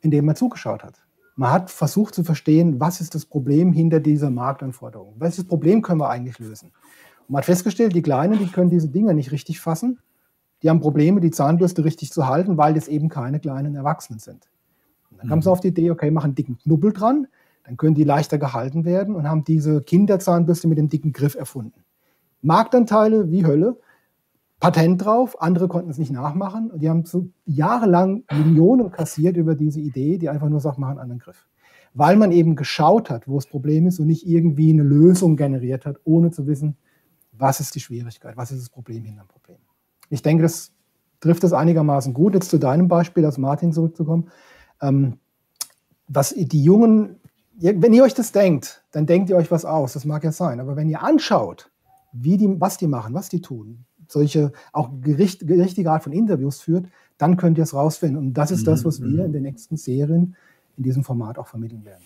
indem 0.00 0.26
man 0.26 0.36
zugeschaut 0.36 0.84
hat. 0.84 1.02
Man 1.34 1.52
hat 1.52 1.70
versucht 1.70 2.14
zu 2.14 2.24
verstehen, 2.24 2.80
was 2.80 3.00
ist 3.00 3.14
das 3.14 3.26
Problem 3.26 3.72
hinter 3.72 4.00
dieser 4.00 4.30
Marktanforderung? 4.30 5.14
Welches 5.18 5.44
Problem 5.44 5.82
können 5.82 6.00
wir 6.00 6.08
eigentlich 6.08 6.38
lösen? 6.38 6.72
Und 7.20 7.30
man 7.30 7.38
hat 7.38 7.44
festgestellt, 7.44 7.94
die 7.94 8.02
Kleinen, 8.02 8.38
die 8.38 8.46
können 8.46 8.70
diese 8.70 8.88
Dinge 8.88 9.12
nicht 9.12 9.32
richtig 9.32 9.60
fassen. 9.60 9.98
Die 10.62 10.70
haben 10.70 10.80
Probleme, 10.80 11.20
die 11.20 11.30
Zahnbürste 11.30 11.84
richtig 11.84 12.10
zu 12.10 12.26
halten, 12.26 12.56
weil 12.56 12.72
das 12.72 12.88
eben 12.88 13.08
keine 13.10 13.40
kleinen 13.40 13.74
Erwachsenen 13.74 14.18
sind. 14.18 14.48
Und 15.10 15.18
dann 15.18 15.26
mhm. 15.26 15.30
kam 15.30 15.42
sie 15.42 15.50
auf 15.50 15.60
die 15.60 15.68
Idee, 15.68 15.90
okay, 15.90 16.10
machen 16.10 16.28
einen 16.28 16.34
dicken 16.34 16.58
Knubbel 16.58 16.92
dran, 16.92 17.26
dann 17.64 17.76
können 17.76 17.94
die 17.94 18.04
leichter 18.04 18.38
gehalten 18.38 18.84
werden 18.84 19.14
und 19.14 19.28
haben 19.28 19.44
diese 19.44 19.82
Kinderzahnbürste 19.82 20.68
mit 20.68 20.78
dem 20.78 20.88
dicken 20.88 21.12
Griff 21.12 21.34
erfunden. 21.34 21.84
Marktanteile 22.40 23.30
wie 23.30 23.44
Hölle, 23.44 23.78
Patent 24.60 25.04
drauf, 25.04 25.40
andere 25.40 25.68
konnten 25.68 25.90
es 25.90 25.98
nicht 25.98 26.10
nachmachen 26.10 26.70
und 26.70 26.80
die 26.80 26.88
haben 26.88 27.04
so 27.04 27.28
jahrelang 27.44 28.24
Millionen 28.32 28.90
kassiert 28.90 29.36
über 29.36 29.54
diese 29.54 29.80
Idee, 29.80 30.16
die 30.18 30.28
einfach 30.28 30.48
nur 30.48 30.60
sagt, 30.60 30.78
machen 30.78 30.92
einen 30.92 31.00
anderen 31.00 31.18
Griff. 31.18 31.46
Weil 31.92 32.16
man 32.16 32.32
eben 32.32 32.56
geschaut 32.56 33.10
hat, 33.10 33.28
wo 33.28 33.36
das 33.36 33.46
Problem 33.46 33.86
ist 33.86 34.00
und 34.00 34.06
nicht 34.06 34.26
irgendwie 34.26 34.70
eine 34.70 34.82
Lösung 34.82 35.36
generiert 35.36 35.84
hat, 35.84 36.00
ohne 36.04 36.30
zu 36.30 36.46
wissen, 36.46 36.76
was 37.32 37.60
ist 37.60 37.74
die 37.74 37.80
Schwierigkeit, 37.80 38.36
was 38.36 38.50
ist 38.50 38.62
das 38.62 38.70
Problem 38.70 39.04
hinter 39.04 39.24
dem 39.24 39.28
Problem. 39.28 39.58
Ich 40.08 40.22
denke, 40.22 40.42
das 40.42 40.72
trifft 41.20 41.42
das 41.42 41.52
einigermaßen 41.52 42.14
gut. 42.14 42.34
Jetzt 42.34 42.50
zu 42.50 42.58
deinem 42.58 42.88
Beispiel, 42.88 43.24
als 43.24 43.38
Martin 43.38 43.72
zurückzukommen. 43.72 44.30
Ähm, 44.80 45.18
was 46.08 46.34
die 46.36 46.62
Jungen, 46.62 47.16
wenn 47.58 47.92
ihr 47.92 48.04
euch 48.04 48.14
das 48.14 48.32
denkt, 48.32 48.84
dann 48.92 49.06
denkt 49.06 49.28
ihr 49.28 49.36
euch 49.36 49.50
was 49.50 49.64
aus, 49.64 49.94
das 49.94 50.04
mag 50.04 50.24
ja 50.24 50.32
sein. 50.32 50.60
Aber 50.60 50.76
wenn 50.76 50.88
ihr 50.88 51.02
anschaut, 51.02 51.70
wie 52.12 52.36
die, 52.36 52.60
was 52.60 52.78
die 52.78 52.86
machen, 52.86 53.14
was 53.14 53.28
die 53.28 53.40
tun, 53.40 53.84
solche 54.12 54.52
auch 54.72 54.90
gericht, 55.00 55.42
richtige 55.48 55.90
Art 55.90 56.02
von 56.02 56.12
Interviews 56.12 56.60
führt, 56.60 56.86
dann 57.18 57.36
könnt 57.36 57.58
ihr 57.58 57.64
es 57.64 57.74
rausfinden. 57.74 58.18
Und 58.18 58.34
das 58.34 58.50
ist 58.50 58.66
das, 58.66 58.84
was 58.84 59.00
wir 59.00 59.08
mhm. 59.08 59.26
in 59.26 59.32
den 59.32 59.42
nächsten 59.42 59.76
Serien 59.76 60.36
in 60.76 60.82
diesem 60.82 61.04
Format 61.04 61.38
auch 61.38 61.46
vermitteln 61.46 61.84
werden. 61.84 62.04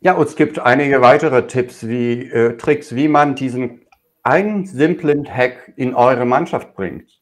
Ja, 0.00 0.14
und 0.14 0.28
es 0.28 0.36
gibt 0.36 0.58
einige 0.58 1.00
weitere 1.00 1.46
Tipps, 1.46 1.88
wie 1.88 2.30
äh, 2.30 2.56
Tricks, 2.56 2.94
wie 2.94 3.08
man 3.08 3.34
diesen 3.34 3.80
einen 4.22 4.66
simplen 4.66 5.24
Hack 5.24 5.72
in 5.76 5.94
eure 5.94 6.24
Mannschaft 6.24 6.74
bringt. 6.74 7.20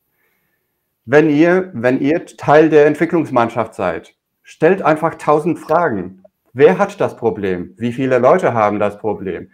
Wenn 1.06 1.28
ihr, 1.28 1.70
wenn 1.74 2.00
ihr 2.00 2.24
Teil 2.24 2.70
der 2.70 2.86
Entwicklungsmannschaft 2.86 3.74
seid, 3.74 4.14
stellt 4.42 4.82
einfach 4.82 5.14
tausend 5.16 5.58
Fragen. 5.58 6.22
Wer 6.52 6.78
hat 6.78 7.00
das 7.00 7.16
Problem? 7.16 7.74
Wie 7.76 7.92
viele 7.92 8.18
Leute 8.18 8.54
haben 8.54 8.78
das 8.78 8.98
Problem? 8.98 9.50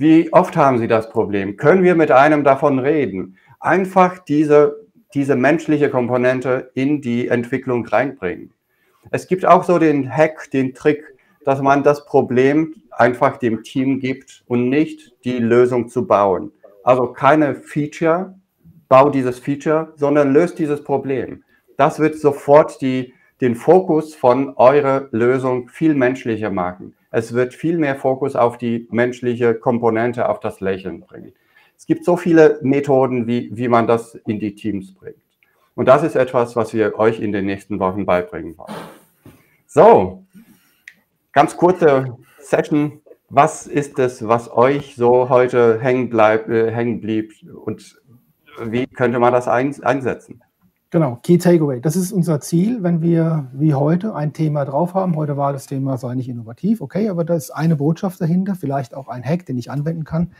Wie 0.00 0.32
oft 0.32 0.56
haben 0.56 0.78
sie 0.78 0.88
das 0.88 1.10
Problem? 1.10 1.58
Können 1.58 1.82
wir 1.82 1.94
mit 1.94 2.10
einem 2.10 2.42
davon 2.42 2.78
reden? 2.78 3.36
Einfach 3.58 4.18
diese, 4.18 4.86
diese 5.12 5.36
menschliche 5.36 5.90
Komponente 5.90 6.70
in 6.72 7.02
die 7.02 7.28
Entwicklung 7.28 7.84
reinbringen. 7.84 8.50
Es 9.10 9.28
gibt 9.28 9.44
auch 9.44 9.62
so 9.62 9.78
den 9.78 10.10
Hack, 10.10 10.50
den 10.52 10.72
Trick, 10.72 11.04
dass 11.44 11.60
man 11.60 11.82
das 11.82 12.06
Problem 12.06 12.76
einfach 12.92 13.36
dem 13.36 13.62
Team 13.62 14.00
gibt 14.00 14.42
und 14.46 14.70
nicht 14.70 15.12
die 15.24 15.36
Lösung 15.36 15.90
zu 15.90 16.06
bauen. 16.06 16.50
Also 16.82 17.08
keine 17.08 17.54
Feature, 17.54 18.34
bau 18.88 19.10
dieses 19.10 19.38
Feature, 19.38 19.92
sondern 19.96 20.32
löst 20.32 20.58
dieses 20.58 20.82
Problem. 20.82 21.44
Das 21.76 21.98
wird 21.98 22.16
sofort 22.16 22.80
die, 22.80 23.12
den 23.42 23.54
Fokus 23.54 24.14
von 24.14 24.54
eurer 24.56 25.08
Lösung 25.10 25.68
viel 25.68 25.94
menschlicher 25.94 26.48
machen. 26.48 26.94
Es 27.10 27.32
wird 27.32 27.54
viel 27.54 27.76
mehr 27.76 27.96
Fokus 27.96 28.36
auf 28.36 28.56
die 28.56 28.86
menschliche 28.90 29.54
Komponente, 29.54 30.28
auf 30.28 30.40
das 30.40 30.60
Lächeln 30.60 31.00
bringen. 31.00 31.32
Es 31.76 31.86
gibt 31.86 32.04
so 32.04 32.16
viele 32.16 32.60
Methoden, 32.62 33.26
wie, 33.26 33.50
wie 33.52 33.68
man 33.68 33.86
das 33.86 34.14
in 34.26 34.38
die 34.38 34.54
Teams 34.54 34.94
bringt. 34.94 35.16
Und 35.74 35.86
das 35.86 36.02
ist 36.02 36.14
etwas, 36.14 36.54
was 36.56 36.74
wir 36.74 36.98
euch 36.98 37.20
in 37.20 37.32
den 37.32 37.46
nächsten 37.46 37.80
Wochen 37.80 38.04
beibringen 38.06 38.56
wollen. 38.58 38.74
So, 39.66 40.24
ganz 41.32 41.56
kurze 41.56 42.16
Session. 42.38 43.00
Was 43.28 43.68
ist 43.68 43.98
es, 44.00 44.26
was 44.26 44.50
euch 44.50 44.96
so 44.96 45.28
heute 45.28 45.80
hängen, 45.80 46.10
bleibt, 46.10 46.48
äh, 46.48 46.72
hängen 46.72 47.00
blieb 47.00 47.32
und 47.64 48.00
wie 48.64 48.86
könnte 48.88 49.20
man 49.20 49.32
das 49.32 49.46
ein, 49.46 49.74
einsetzen? 49.84 50.42
Genau, 50.92 51.20
Key 51.22 51.38
Takeaway. 51.38 51.80
Das 51.80 51.94
ist 51.94 52.10
unser 52.10 52.40
Ziel, 52.40 52.82
wenn 52.82 53.00
wir 53.00 53.48
wie 53.52 53.74
heute 53.74 54.16
ein 54.16 54.32
Thema 54.32 54.64
drauf 54.64 54.94
haben. 54.94 55.14
Heute 55.14 55.36
war 55.36 55.52
das 55.52 55.66
Thema, 55.66 55.96
sei 55.98 56.16
nicht 56.16 56.28
innovativ, 56.28 56.80
okay, 56.80 57.08
aber 57.08 57.24
da 57.24 57.34
ist 57.34 57.52
eine 57.52 57.76
Botschaft 57.76 58.20
dahinter, 58.20 58.56
vielleicht 58.56 58.94
auch 58.94 59.06
ein 59.06 59.22
Hack, 59.22 59.46
den 59.46 59.56
ich 59.56 59.70
anwenden 59.70 60.02
kann. 60.02 60.32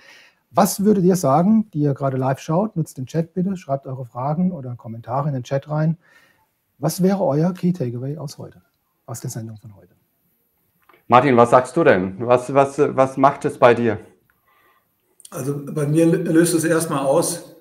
Was 0.50 0.84
würdet 0.84 1.04
ihr 1.04 1.14
sagen, 1.14 1.70
die 1.72 1.82
ihr 1.82 1.94
gerade 1.94 2.16
live 2.16 2.40
schaut? 2.40 2.74
Nutzt 2.74 2.98
den 2.98 3.06
Chat 3.06 3.32
bitte, 3.32 3.56
schreibt 3.56 3.86
eure 3.86 4.04
Fragen 4.04 4.50
oder 4.50 4.74
Kommentare 4.74 5.28
in 5.28 5.34
den 5.34 5.44
Chat 5.44 5.70
rein. 5.70 5.96
Was 6.78 7.00
wäre 7.00 7.24
euer 7.24 7.54
Key 7.54 7.72
Takeaway 7.72 8.18
aus 8.18 8.36
heute, 8.36 8.60
aus 9.06 9.20
der 9.20 9.30
Sendung 9.30 9.56
von 9.58 9.76
heute? 9.76 9.94
Martin, 11.06 11.36
was 11.36 11.50
sagst 11.50 11.76
du 11.76 11.84
denn? 11.84 12.26
Was, 12.26 12.52
was, 12.52 12.76
was 12.76 13.16
macht 13.16 13.44
es 13.44 13.56
bei 13.56 13.74
dir? 13.74 14.00
Also 15.30 15.64
bei 15.64 15.86
mir 15.86 16.06
löst 16.06 16.54
es 16.54 16.64
erstmal 16.64 17.06
aus, 17.06 17.54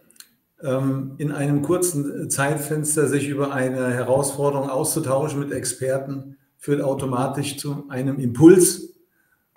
in 0.62 1.32
einem 1.32 1.62
kurzen 1.62 2.30
Zeitfenster 2.30 3.08
sich 3.08 3.30
über 3.30 3.54
eine 3.54 3.94
Herausforderung 3.94 4.70
auszutauschen 4.70 5.40
mit 5.40 5.54
Experten, 5.54 6.38
führt 6.58 6.82
automatisch 6.82 7.58
zu 7.58 7.86
einem 7.90 8.20
Impuls. 8.20 8.90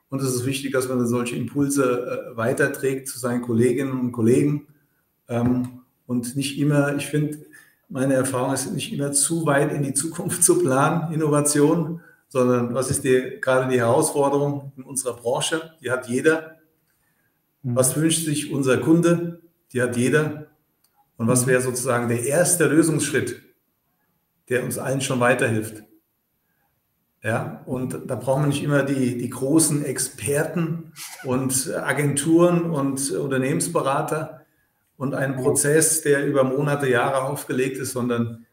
Und 0.08 0.22
es 0.22 0.32
ist 0.32 0.46
wichtig, 0.46 0.72
dass 0.72 0.88
man 0.88 1.04
solche 1.06 1.36
Impulse 1.36 2.32
äh, 2.32 2.36
weiterträgt 2.36 3.08
zu 3.08 3.18
seinen 3.18 3.42
Kolleginnen 3.42 3.98
und 3.98 4.12
Kollegen. 4.12 4.68
Ähm, 5.28 5.80
und 6.06 6.36
nicht 6.36 6.58
immer, 6.58 6.94
ich 6.96 7.06
finde, 7.06 7.38
meine 7.88 8.14
Erfahrung 8.14 8.54
ist 8.54 8.70
nicht 8.72 8.92
immer 8.92 9.12
zu 9.12 9.46
weit 9.46 9.72
in 9.72 9.82
die 9.82 9.94
Zukunft 9.94 10.44
zu 10.44 10.58
planen, 10.58 11.12
Innovation, 11.12 12.00
sondern 12.28 12.74
was 12.74 12.90
ist 12.90 13.04
die, 13.04 13.38
gerade 13.40 13.70
die 13.70 13.78
Herausforderung 13.78 14.72
in 14.76 14.84
unserer 14.84 15.14
Branche? 15.14 15.72
Die 15.82 15.90
hat 15.90 16.08
jeder. 16.08 16.58
Mhm. 17.62 17.76
Was 17.76 17.96
wünscht 17.96 18.24
sich 18.24 18.52
unser 18.52 18.78
Kunde? 18.78 19.40
Die 19.72 19.82
hat 19.82 19.96
jeder. 19.96 20.46
Und 21.22 21.28
was 21.28 21.46
mhm. 21.46 21.50
wäre 21.50 21.60
sozusagen 21.60 22.08
der 22.08 22.24
erste 22.24 22.66
Lösungsschritt, 22.66 23.40
der 24.48 24.64
uns 24.64 24.76
allen 24.76 25.00
schon 25.00 25.20
weiterhilft? 25.20 25.84
Ja, 27.22 27.62
und 27.64 28.10
da 28.10 28.16
brauchen 28.16 28.42
wir 28.42 28.46
nicht 28.48 28.64
immer 28.64 28.82
die, 28.82 29.18
die 29.18 29.30
großen 29.30 29.84
Experten 29.84 30.92
und 31.22 31.72
Agenturen 31.72 32.72
und 32.72 33.12
Unternehmensberater 33.12 34.44
und 34.96 35.14
einen 35.14 35.36
Prozess, 35.36 36.02
der 36.02 36.26
über 36.26 36.42
Monate, 36.42 36.88
Jahre 36.90 37.22
aufgelegt 37.22 37.76
ist, 37.76 37.92
sondern 37.92 38.44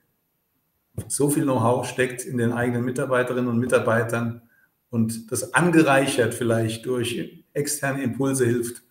so 1.08 1.32
viel 1.32 1.46
Know-how 1.46 1.88
steckt 1.88 2.24
in 2.24 2.38
den 2.38 2.52
eigenen 2.52 2.86
Mitarbeiterinnen 2.86 3.50
und 3.50 3.58
Mitarbeitern 3.58 4.44
und 4.92 5.32
das 5.32 5.56
angereichert 5.56 6.36
vielleicht 6.36 6.86
durch 6.86 7.44
externe 7.54 8.04
Impulse 8.04 8.46
hilft. 8.46 8.84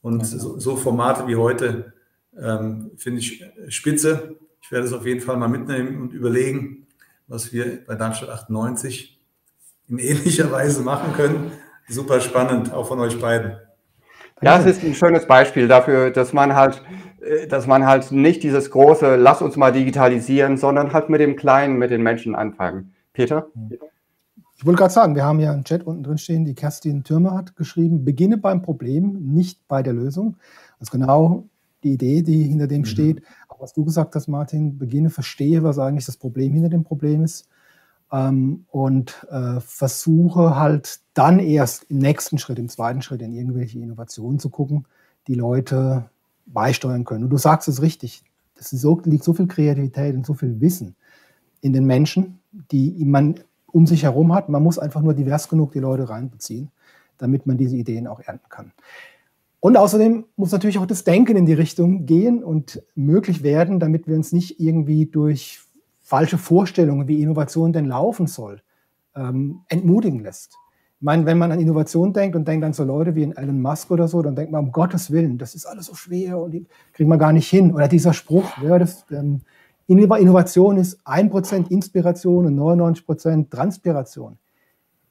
Und 0.00 0.24
so, 0.24 0.58
so 0.58 0.76
Formate 0.76 1.26
wie 1.26 1.36
heute 1.36 1.92
ähm, 2.40 2.90
finde 2.96 3.20
ich 3.20 3.44
spitze. 3.68 4.36
Ich 4.60 4.70
werde 4.70 4.86
es 4.86 4.92
auf 4.92 5.06
jeden 5.06 5.20
Fall 5.20 5.36
mal 5.36 5.48
mitnehmen 5.48 6.00
und 6.00 6.12
überlegen, 6.12 6.86
was 7.26 7.52
wir 7.52 7.84
bei 7.86 7.94
Darmstadt 7.94 8.30
98 8.30 9.20
in 9.88 9.98
ähnlicher 9.98 10.50
Weise 10.52 10.82
machen 10.82 11.12
können. 11.14 11.52
Super 11.88 12.20
spannend, 12.20 12.72
auch 12.72 12.86
von 12.86 12.98
euch 13.00 13.18
beiden. 13.20 13.56
Ja, 14.42 14.58
es 14.58 14.66
ist 14.66 14.84
ein 14.84 14.94
schönes 14.94 15.26
Beispiel 15.26 15.66
dafür, 15.66 16.10
dass 16.10 16.32
man 16.32 16.54
halt 16.54 16.82
äh, 17.20 17.46
dass 17.46 17.66
man 17.66 17.86
halt 17.86 18.12
nicht 18.12 18.42
dieses 18.42 18.70
große, 18.70 19.16
lass 19.16 19.42
uns 19.42 19.56
mal 19.56 19.72
digitalisieren, 19.72 20.56
sondern 20.56 20.92
halt 20.92 21.08
mit 21.08 21.20
dem 21.20 21.36
Kleinen, 21.36 21.78
mit 21.78 21.90
den 21.90 22.02
Menschen 22.02 22.34
anfangen. 22.34 22.94
Peter? 23.12 23.48
Ich 24.56 24.66
wollte 24.66 24.78
gerade 24.78 24.92
sagen, 24.92 25.14
wir 25.14 25.24
haben 25.24 25.40
ja 25.40 25.52
einen 25.52 25.64
Chat 25.64 25.84
unten 25.84 26.02
drin 26.02 26.18
stehen, 26.18 26.44
die 26.44 26.54
Kerstin 26.54 27.04
Türmer 27.04 27.34
hat 27.34 27.56
geschrieben, 27.56 28.04
beginne 28.04 28.38
beim 28.38 28.62
Problem, 28.62 29.18
nicht 29.32 29.66
bei 29.68 29.82
der 29.82 29.92
Lösung. 29.92 30.36
Das 30.78 30.88
ist 30.88 30.92
genau 30.92 31.44
die 31.82 31.92
Idee, 31.92 32.22
die 32.22 32.44
hinter 32.44 32.66
dem 32.66 32.80
mhm. 32.80 32.86
steht. 32.86 33.22
Auch 33.48 33.60
was 33.60 33.72
du 33.72 33.84
gesagt 33.84 34.14
hast, 34.14 34.28
Martin, 34.28 34.78
beginne, 34.78 35.10
verstehe, 35.10 35.62
was 35.62 35.78
eigentlich 35.78 36.06
das 36.06 36.16
Problem 36.16 36.52
hinter 36.52 36.68
dem 36.68 36.84
Problem 36.84 37.22
ist. 37.24 37.48
Ähm, 38.10 38.64
und 38.70 39.26
äh, 39.30 39.60
versuche 39.60 40.56
halt 40.56 41.00
dann 41.14 41.38
erst 41.38 41.84
im 41.84 41.98
nächsten 41.98 42.38
Schritt, 42.38 42.58
im 42.58 42.68
zweiten 42.68 43.02
Schritt 43.02 43.22
in 43.22 43.32
irgendwelche 43.32 43.78
Innovationen 43.78 44.38
zu 44.38 44.48
gucken, 44.48 44.86
die 45.26 45.34
Leute 45.34 46.08
beisteuern 46.46 47.04
können. 47.04 47.24
Und 47.24 47.30
du 47.30 47.36
sagst 47.36 47.68
es 47.68 47.82
richtig, 47.82 48.22
es 48.58 48.70
so, 48.70 49.00
liegt 49.04 49.24
so 49.24 49.34
viel 49.34 49.46
Kreativität 49.46 50.14
und 50.14 50.26
so 50.26 50.34
viel 50.34 50.60
Wissen 50.60 50.96
in 51.60 51.72
den 51.72 51.84
Menschen, 51.84 52.40
die 52.70 53.04
man 53.04 53.40
um 53.66 53.86
sich 53.86 54.04
herum 54.04 54.34
hat. 54.34 54.48
Man 54.48 54.62
muss 54.62 54.78
einfach 54.78 55.02
nur 55.02 55.14
divers 55.14 55.48
genug 55.48 55.72
die 55.72 55.80
Leute 55.80 56.08
reinbeziehen, 56.08 56.70
damit 57.18 57.46
man 57.46 57.56
diese 57.56 57.76
Ideen 57.76 58.06
auch 58.06 58.20
ernten 58.20 58.48
kann. 58.48 58.72
Und 59.60 59.76
außerdem 59.76 60.24
muss 60.36 60.52
natürlich 60.52 60.78
auch 60.78 60.86
das 60.86 61.04
Denken 61.04 61.36
in 61.36 61.46
die 61.46 61.54
Richtung 61.54 62.06
gehen 62.06 62.44
und 62.44 62.82
möglich 62.94 63.42
werden, 63.42 63.80
damit 63.80 64.06
wir 64.06 64.14
uns 64.14 64.32
nicht 64.32 64.60
irgendwie 64.60 65.06
durch 65.06 65.60
falsche 66.00 66.38
Vorstellungen, 66.38 67.08
wie 67.08 67.20
Innovation 67.20 67.72
denn 67.72 67.86
laufen 67.86 68.26
soll, 68.26 68.62
ähm, 69.16 69.60
entmutigen 69.68 70.20
lässt. 70.20 70.56
Ich 71.00 71.04
meine, 71.04 71.26
wenn 71.26 71.38
man 71.38 71.52
an 71.52 71.60
Innovation 71.60 72.12
denkt 72.12 72.34
und 72.34 72.46
denkt 72.48 72.64
an 72.64 72.72
so 72.72 72.82
Leute 72.84 73.14
wie 73.14 73.22
in 73.22 73.36
Elon 73.36 73.60
Musk 73.60 73.90
oder 73.90 74.08
so, 74.08 74.22
dann 74.22 74.34
denkt 74.34 74.50
man, 74.50 74.64
um 74.64 74.72
Gottes 74.72 75.10
Willen, 75.10 75.38
das 75.38 75.54
ist 75.54 75.66
alles 75.66 75.86
so 75.86 75.94
schwer 75.94 76.38
und 76.38 76.52
die 76.52 76.66
kriegen 76.92 77.08
wir 77.08 77.18
gar 77.18 77.32
nicht 77.32 77.48
hin. 77.48 77.72
Oder 77.72 77.88
dieser 77.88 78.12
Spruch, 78.12 78.58
ja, 78.62 78.78
das, 78.78 79.04
ähm, 79.10 79.42
Innovation 79.88 80.76
ist 80.76 81.00
1% 81.06 81.70
Inspiration 81.70 82.46
und 82.46 82.56
99% 82.56 83.48
Transpiration. 83.48 84.38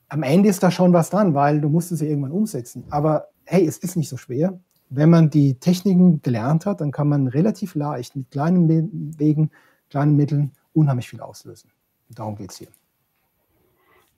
Am 0.07 0.23
Ende 0.23 0.49
ist 0.49 0.61
da 0.61 0.71
schon 0.71 0.93
was 0.93 1.09
dran, 1.09 1.33
weil 1.33 1.59
du 1.59 1.69
musst 1.69 1.91
es 1.91 2.01
ja 2.01 2.07
irgendwann 2.07 2.31
umsetzen. 2.31 2.83
Aber 2.91 3.27
hey, 3.47 3.65
es 3.65 3.77
ist 3.77 3.95
nicht 3.95 4.09
so 4.09 4.17
schwer. 4.17 4.59
Wenn 4.89 5.09
man 5.09 5.29
die 5.29 5.55
Techniken 5.55 6.21
gelernt 6.21 6.65
hat, 6.65 6.81
dann 6.81 6.91
kann 6.91 7.09
man 7.09 7.27
relativ 7.27 7.75
leicht 7.75 8.15
mit 8.15 8.31
kleinen 8.31 8.69
Wegen, 9.17 9.51
kleinen 9.89 10.15
Mitteln 10.15 10.51
unheimlich 10.73 11.09
viel 11.09 11.21
auslösen. 11.21 11.71
Darum 12.09 12.35
geht 12.35 12.51
es 12.51 12.57
hier. 12.57 12.67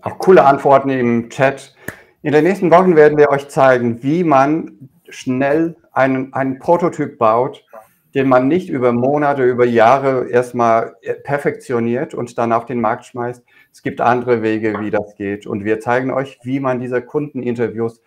Auch 0.01 0.17
coole 0.19 0.45
Antworten 0.45 0.89
im 0.89 1.29
Chat. 1.29 1.75
In 2.21 2.33
den 2.33 2.43
nächsten 2.43 2.69
Wochen 2.71 2.95
werden 2.95 3.17
wir 3.17 3.29
euch 3.29 3.49
zeigen, 3.49 4.03
wie 4.03 4.23
man 4.23 4.89
schnell 5.09 5.75
einen, 5.91 6.33
einen 6.33 6.59
Prototyp 6.59 7.17
baut, 7.17 7.65
den 8.13 8.27
man 8.27 8.47
nicht 8.47 8.69
über 8.69 8.91
Monate, 8.91 9.43
über 9.43 9.65
Jahre 9.65 10.29
erstmal 10.29 10.95
perfektioniert 11.23 12.13
und 12.13 12.37
dann 12.37 12.53
auf 12.53 12.65
den 12.65 12.81
Markt 12.81 13.05
schmeißt. 13.05 13.43
Es 13.71 13.81
gibt 13.81 14.01
andere 14.01 14.41
Wege, 14.41 14.79
wie 14.79 14.89
das 14.89 15.15
geht. 15.15 15.47
Und 15.47 15.63
wir 15.63 15.79
zeigen 15.79 16.11
euch, 16.11 16.39
wie 16.43 16.59
man 16.59 16.79
diese 16.79 17.01
Kundeninterviews 17.01 18.01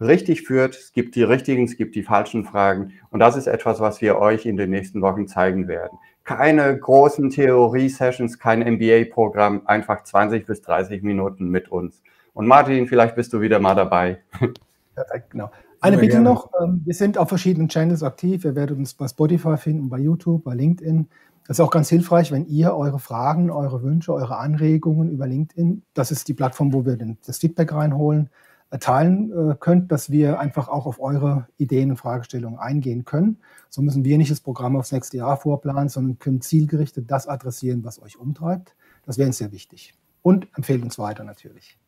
richtig 0.00 0.42
führt. 0.42 0.74
Es 0.74 0.92
gibt 0.92 1.14
die 1.14 1.22
richtigen, 1.22 1.64
es 1.64 1.76
gibt 1.76 1.94
die 1.94 2.02
falschen 2.02 2.44
Fragen. 2.44 2.92
Und 3.10 3.20
das 3.20 3.36
ist 3.36 3.46
etwas, 3.46 3.80
was 3.80 4.00
wir 4.00 4.18
euch 4.18 4.46
in 4.46 4.56
den 4.56 4.70
nächsten 4.70 5.02
Wochen 5.02 5.28
zeigen 5.28 5.68
werden 5.68 5.98
keine 6.24 6.78
großen 6.78 7.30
Theorie-Sessions, 7.30 8.38
kein 8.38 8.60
MBA-Programm, 8.60 9.62
einfach 9.64 10.04
20 10.04 10.46
bis 10.46 10.62
30 10.62 11.02
Minuten 11.02 11.48
mit 11.48 11.70
uns. 11.70 12.02
Und 12.34 12.46
Martin, 12.46 12.86
vielleicht 12.86 13.16
bist 13.16 13.32
du 13.32 13.40
wieder 13.40 13.58
mal 13.58 13.74
dabei. 13.74 14.20
Perfekt, 14.94 15.30
genau. 15.30 15.50
Eine 15.80 15.96
Bitte 15.96 16.12
gerne. 16.12 16.28
noch, 16.28 16.50
ähm, 16.62 16.82
wir 16.84 16.94
sind 16.94 17.18
auf 17.18 17.28
verschiedenen 17.30 17.68
Channels 17.68 18.02
aktiv. 18.02 18.44
Ihr 18.44 18.54
werdet 18.54 18.78
uns 18.78 18.94
bei 18.94 19.08
Spotify 19.08 19.56
finden, 19.56 19.88
bei 19.88 19.98
YouTube, 19.98 20.44
bei 20.44 20.54
LinkedIn. 20.54 21.08
Das 21.48 21.58
ist 21.58 21.64
auch 21.64 21.70
ganz 21.70 21.88
hilfreich, 21.88 22.30
wenn 22.30 22.46
ihr 22.46 22.76
eure 22.76 23.00
Fragen, 23.00 23.50
eure 23.50 23.82
Wünsche, 23.82 24.12
eure 24.12 24.36
Anregungen 24.36 25.10
über 25.10 25.26
LinkedIn, 25.26 25.82
das 25.94 26.12
ist 26.12 26.28
die 26.28 26.34
Plattform, 26.34 26.72
wo 26.72 26.84
wir 26.84 26.96
das 27.26 27.38
Feedback 27.38 27.72
reinholen, 27.72 28.30
teilen 28.78 29.50
äh, 29.50 29.56
könnt, 29.58 29.90
dass 29.90 30.10
wir 30.10 30.38
einfach 30.38 30.68
auch 30.68 30.86
auf 30.86 31.00
eure 31.00 31.48
Ideen 31.56 31.90
und 31.90 31.96
Fragestellungen 31.96 32.58
eingehen 32.58 33.04
können. 33.04 33.38
So 33.68 33.82
müssen 33.82 34.04
wir 34.04 34.16
nicht 34.16 34.30
das 34.30 34.40
Programm 34.40 34.76
aufs 34.76 34.92
nächste 34.92 35.16
Jahr 35.16 35.36
vorplanen, 35.36 35.88
sondern 35.88 36.18
können 36.18 36.40
zielgerichtet 36.40 37.10
das 37.10 37.26
adressieren, 37.26 37.84
was 37.84 38.00
euch 38.00 38.16
umtreibt. 38.18 38.76
Das 39.06 39.18
wäre 39.18 39.26
uns 39.26 39.38
sehr 39.38 39.50
wichtig. 39.50 39.94
Und 40.22 40.46
empfehlt 40.56 40.82
uns 40.82 40.98
weiter 40.98 41.24
natürlich. 41.24 41.78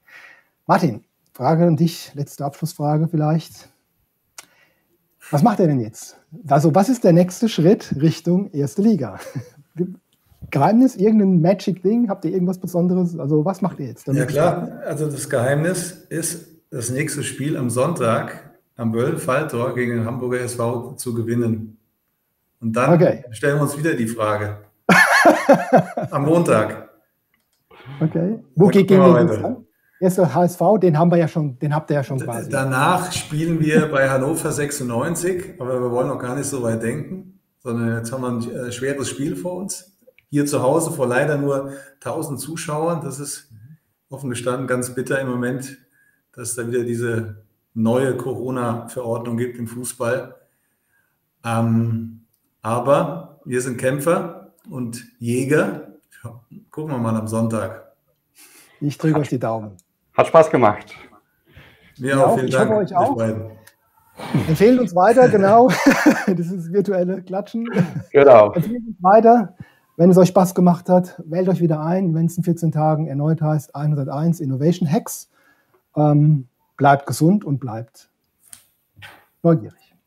Martin, 0.67 1.05
Frage 1.33 1.67
an 1.67 1.77
dich, 1.77 2.13
letzte 2.15 2.45
Abschlussfrage 2.45 3.09
vielleicht. 3.09 3.69
Was 5.31 5.43
macht 5.43 5.61
er 5.61 5.69
denn 5.69 5.81
jetzt? 5.81 6.19
Also, 6.49 6.75
was 6.75 6.89
ist 6.89 7.05
der 7.05 7.13
nächste 7.13 7.49
Schritt 7.49 7.95
Richtung 8.01 8.51
erste 8.51 8.83
Liga? 8.83 9.19
Geheimnis, 10.51 10.97
irgendein 10.97 11.41
Magic-Ding? 11.41 12.09
Habt 12.09 12.25
ihr 12.25 12.33
irgendwas 12.33 12.59
Besonderes? 12.59 13.19
Also, 13.19 13.45
was 13.45 13.63
macht 13.63 13.79
ihr 13.81 13.87
jetzt? 13.87 14.09
Ja, 14.09 14.27
klar. 14.27 14.81
Also, 14.85 15.11
das 15.11 15.31
Geheimnis 15.31 15.93
ist, 16.09 16.52
das 16.73 16.91
nächste 16.91 17.23
Spiel 17.23 17.57
am 17.57 17.71
Sonntag 17.71 18.51
am 18.77 18.91
Böll-Falltor 18.93 19.75
gegen 19.75 19.97
den 19.97 20.07
Hamburger 20.07 20.41
SV 20.41 20.95
zu 20.95 21.15
gewinnen. 21.15 21.79
Und 22.61 22.73
dann 22.73 22.95
okay. 22.95 23.25
stellen 23.31 23.59
wir 23.59 23.63
uns 23.63 23.77
wieder 23.77 23.95
die 23.95 24.09
Frage. 24.09 24.57
am 26.11 26.25
Montag. 26.25 26.89
Okay. 28.01 28.39
Wo 28.55 28.69
geht 28.69 28.89
gegen 28.89 29.03
den 29.03 29.65
Erster 30.01 30.35
HSV, 30.35 30.61
den 30.81 30.99
haben 30.99 31.13
wir 31.13 31.19
ja 31.19 31.29
schon, 31.29 31.59
den 31.61 31.73
habt 31.73 31.89
ihr 31.91 31.97
ja 31.97 32.03
schon 32.03 32.19
quasi. 32.19 32.51
Danach 32.51 33.13
spielen 33.13 33.61
wir 33.61 33.89
bei 33.89 34.11
Hannover 34.11 34.51
96, 34.51 35.61
aber 35.61 35.81
wir 35.81 35.93
wollen 35.93 36.09
noch 36.09 36.19
gar 36.19 36.35
nicht 36.35 36.47
so 36.47 36.61
weit 36.65 36.83
denken, 36.83 37.39
sondern 37.61 37.99
jetzt 37.99 38.11
haben 38.11 38.23
wir 38.23 38.29
ein 38.29 38.67
äh, 38.69 38.73
schweres 38.73 39.09
Spiel 39.09 39.37
vor 39.37 39.59
uns. 39.59 39.97
Hier 40.29 40.45
zu 40.45 40.61
Hause 40.61 40.91
vor 40.91 41.07
leider 41.07 41.37
nur 41.37 41.75
1000 42.01 42.41
Zuschauern. 42.41 43.01
Das 43.05 43.21
ist 43.21 43.53
offen 44.09 44.31
gestanden 44.31 44.67
ganz 44.67 44.93
bitter 44.93 45.21
im 45.21 45.29
Moment, 45.29 45.79
dass 46.35 46.51
es 46.51 46.55
da 46.57 46.67
wieder 46.67 46.85
diese 46.85 47.37
neue 47.75 48.17
Corona-Verordnung 48.17 49.37
gibt 49.37 49.59
im 49.59 49.67
Fußball. 49.67 50.35
Ähm, 51.45 52.21
aber 52.63 53.41
wir 53.45 53.61
sind 53.61 53.79
Kämpfer 53.79 54.53
und 54.71 55.05
Jäger. 55.19 55.89
Gucken 56.71 56.93
wir 56.93 56.99
mal 56.99 57.17
am 57.17 57.27
Sonntag. 57.27 57.93
Ich 58.81 58.99
drücke 58.99 59.19
euch 59.19 59.29
die 59.29 59.39
Daumen. 59.39 59.77
Hat 60.15 60.27
Spaß 60.27 60.51
gemacht. 60.51 60.95
Mir 61.99 62.11
ja, 62.11 62.25
auch, 62.25 62.35
vielen 62.35 62.49
ich 62.49 62.55
Dank. 62.55 62.71
Hoffe 62.71 62.81
euch 62.81 62.97
auch. 62.97 63.21
Empfehlen 64.49 64.79
uns 64.79 64.95
weiter, 64.95 65.29
genau. 65.29 65.69
das 66.27 66.51
ist 66.51 66.73
virtuelle 66.73 67.23
Klatschen. 67.23 67.69
Genau. 68.13 68.53
Empfehlen 68.53 68.87
uns 68.89 69.03
weiter. 69.03 69.57
Wenn 69.97 70.11
es 70.11 70.17
euch 70.17 70.29
Spaß 70.29 70.55
gemacht 70.55 70.89
hat, 70.89 71.21
wählt 71.27 71.49
euch 71.49 71.61
wieder 71.61 71.81
ein, 71.81 72.15
wenn 72.15 72.27
es 72.27 72.37
in 72.37 72.45
14 72.45 72.73
Tagen 72.73 73.07
erneut 73.07 73.43
heißt 73.43 73.75
101 73.75 74.41
Innovation 74.41 74.91
Hacks. 74.91 75.31
Ähm, 75.97 76.49
bleibt 76.77 77.07
gesund 77.07 77.45
und 77.45 77.59
bleibt 77.59 78.11
neugierig. 79.43 79.82